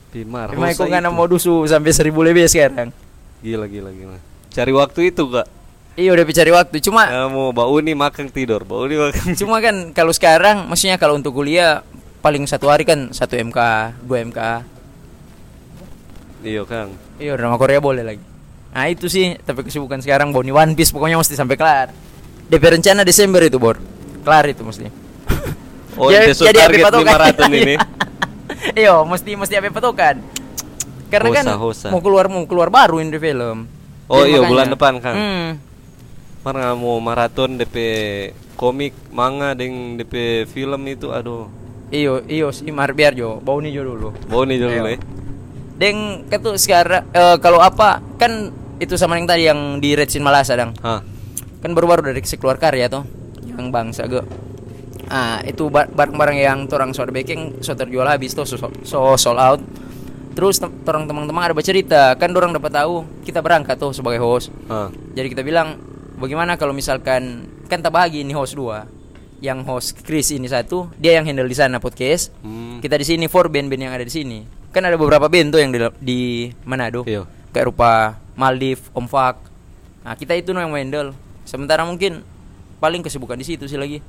[0.09, 0.47] Pimar.
[0.47, 1.11] Rosa kok nggak itu.
[1.11, 2.93] mau dusu sampai 1000 lebih sekarang.
[3.41, 4.17] Gila gila gila.
[4.53, 5.47] Cari waktu itu kak.
[5.93, 6.75] Iya udah cari waktu.
[6.81, 9.33] Cuma Ya, mau bau nih makan tidur, bau nih makan.
[9.37, 11.81] cuma kan kalau sekarang maksudnya kalau untuk kuliah
[12.21, 13.59] paling satu hari kan 1 MK,
[14.05, 14.39] 2 MK.
[16.43, 16.89] Iya kang.
[17.17, 18.23] Iya, drama Korea boleh lagi.
[18.73, 21.93] Nah, itu sih, tapi kesibukan sekarang Boni One Piece pokoknya mesti sampai kelar.
[22.49, 23.77] DP rencana Desember itu, Bor.
[24.25, 24.87] Kelar itu mesti.
[25.93, 27.75] Oh, Jadi- itu so jadi target maraton ini.
[28.81, 30.23] Iya, mesti mesti apa patokan.
[31.13, 31.87] Karena kan Hosa, hosa.
[31.93, 33.69] mau keluar mau keluar baru ini film.
[34.07, 35.15] Oh, iya, makanya- bulan depan, Kang.
[35.15, 35.49] Hmm.
[36.43, 37.75] Mana mau maraton DP
[38.53, 41.47] komik, manga, deng DP film itu, aduh.
[41.87, 44.09] Iyo, iyo si Mar biar jo, bau nih jo dulu.
[44.25, 44.85] Bau nih dulu Ayo.
[44.89, 44.99] ya.
[45.73, 50.25] Deng, katu sekarang eh, kalau apa kan itu sama yang tadi yang di Red Sin
[50.25, 50.73] Malasa dang.
[50.81, 50.99] Hah.
[51.61, 53.05] Kan baru-baru dari keluar karya tuh
[53.45, 54.19] yang bangsa ge.
[55.05, 59.37] Ah, itu ba- barang-barang yang torang sudah baking so terjual habis tuh so, so sold
[59.37, 59.61] out.
[60.33, 64.49] Terus tem- torang teman-teman ada bercerita, kan dorang dapat tahu kita berangkat tuh sebagai host.
[64.65, 64.89] Hah.
[65.13, 65.77] Jadi kita bilang
[66.17, 68.89] bagaimana kalau misalkan kan tak bahagi ini host dua.
[69.43, 72.31] Yang host Chris ini satu, dia yang handle di sana podcast.
[72.41, 72.79] Hmm.
[72.79, 74.39] Kita di sini for band-band yang ada di sini.
[74.71, 76.19] Kan ada beberapa band tuh yang di, di
[76.63, 77.03] Manado.
[77.03, 77.27] Iya.
[77.51, 79.37] Kayak rupa Maldiv, Om Fak.
[80.07, 81.11] Nah, kita itu no yang handle.
[81.43, 82.23] Sementara mungkin
[82.79, 83.99] paling kesibukan di situ sih lagi.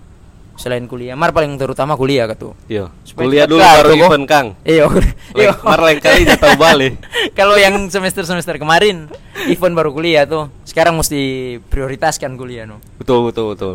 [0.54, 2.54] Selain kuliah, Mar paling terutama kuliah katu.
[2.70, 2.86] Iya.
[3.12, 4.06] Kuliah dulu baru Bo.
[4.06, 4.46] event Kang.
[4.62, 4.86] Iya,
[5.40, 5.50] iya.
[5.60, 6.94] Mar lain kali jatuh balik.
[7.38, 9.10] Kalau yang semester-semester kemarin
[9.50, 10.46] event baru kuliah tuh.
[10.62, 12.78] Sekarang mesti prioritaskan kuliah no.
[12.96, 13.74] Betul betul betul.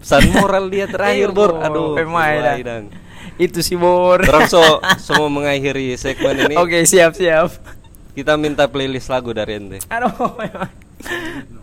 [0.00, 1.56] Pesan moral dia terakhir, Iya, Bor.
[1.56, 1.92] Aduh.
[1.96, 2.84] Pemain.
[3.36, 4.20] Itu sih Bor.
[4.20, 4.60] Terus so,
[5.16, 7.52] mau mengakhiri segmen ini, Oke, siap siap.
[8.12, 9.80] kita minta playlist lagu dari ente.
[9.88, 10.36] Aduh.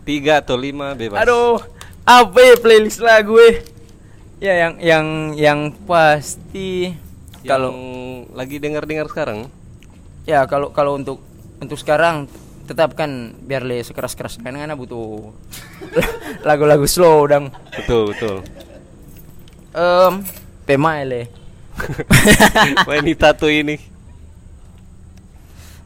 [0.02, 1.22] Tiga atau lima bebas.
[1.22, 1.62] aduh,
[2.02, 3.62] apa ya playlist lagu eh?
[4.38, 6.94] Ya yang yang yang pasti
[7.42, 7.72] Yang kalau
[8.34, 9.50] lagi dengar-dengar sekarang,
[10.26, 11.18] ya kalau kalau untuk
[11.58, 12.30] untuk sekarang
[12.70, 15.32] tetap kan biar le sekeras-keras kan karena butuh
[16.48, 18.36] lagu-lagu slow dan betul betul.
[19.74, 20.22] em
[20.66, 21.30] pemain le.
[22.90, 23.78] Wanita tuh ini.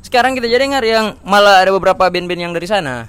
[0.05, 3.09] Sekarang kita jadi dengar yang malah ada beberapa band-band yang dari sana.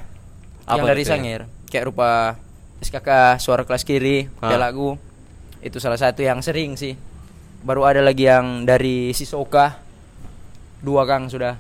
[0.68, 1.20] yang Apa dari itu ya?
[1.20, 1.42] Sangir.
[1.68, 2.40] Kayak rupa
[2.80, 4.96] SKK Suara Kelas Kiri, ada lagu.
[5.64, 6.94] Itu salah satu yang sering sih.
[7.64, 9.80] Baru ada lagi yang dari Sisoka.
[10.84, 11.56] Dua Kang sudah.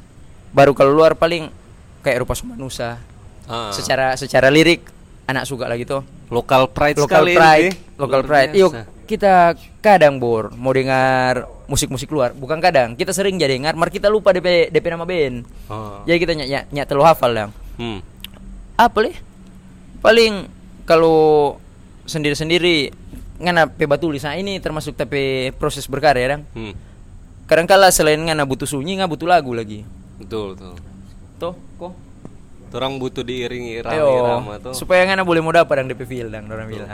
[0.51, 1.47] Baru kalau luar paling
[2.03, 2.99] kayak rupa Sumanusa.
[3.47, 4.83] Ah, Secara secara lirik
[5.25, 6.03] anak suka lagi tuh.
[6.27, 7.71] lokal pride Local sekali pride, ini.
[7.95, 8.51] local Luar pride.
[8.57, 8.71] Yuk
[9.03, 12.31] kita kadang bor mau dengar musik-musik luar.
[12.33, 15.43] Bukan kadang, kita sering jadi dengar, mar kita lupa DP DP nama band.
[15.69, 16.01] Oh.
[16.07, 17.51] Jadi kita nyak nyak, nyak telu hafal dang.
[17.77, 17.99] Hmm.
[18.73, 19.15] Apa leh?
[20.01, 20.47] Paling
[20.83, 21.55] kalau
[22.03, 22.91] sendiri-sendiri
[23.37, 26.43] ngana pe batulis nah ini termasuk tapi proses berkarya dang.
[26.53, 26.73] Hmm.
[27.43, 29.83] Kadang kala selain ngana butuh sunyi ngana butuh lagu lagi.
[30.17, 30.73] Betul betul.
[31.37, 31.93] Tuh, kok.
[32.73, 34.73] Orang butuh diiringi Ayo, irama-irama tuh.
[34.73, 36.89] supaya ngana boleh mau dapat yang DP feel dang orang bilang.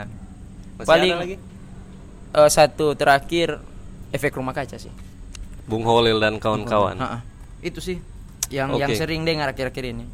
[0.76, 1.36] Masih paling- ada lagi?
[2.30, 3.56] Eh, satu terakhir
[4.10, 4.92] efek rumah kaca sih.
[5.64, 7.00] Bung Holil dan kawan-kawan.
[7.00, 7.18] Ha-ha.
[7.60, 7.96] Itu sih
[8.50, 8.98] yang yang Oke.
[8.98, 10.04] sering dengar akhir-akhir ini.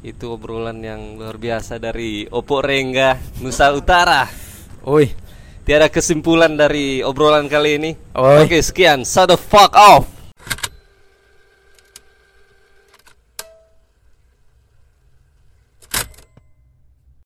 [0.00, 4.28] Itu obrolan yang luar biasa dari Oppo Rengga Nusa Utara.
[4.84, 5.27] Oi.
[5.68, 7.90] Tiada kesimpulan dari obrolan kali ini.
[8.16, 9.04] Oke, sekian.
[9.04, 10.17] Shut the fuck off.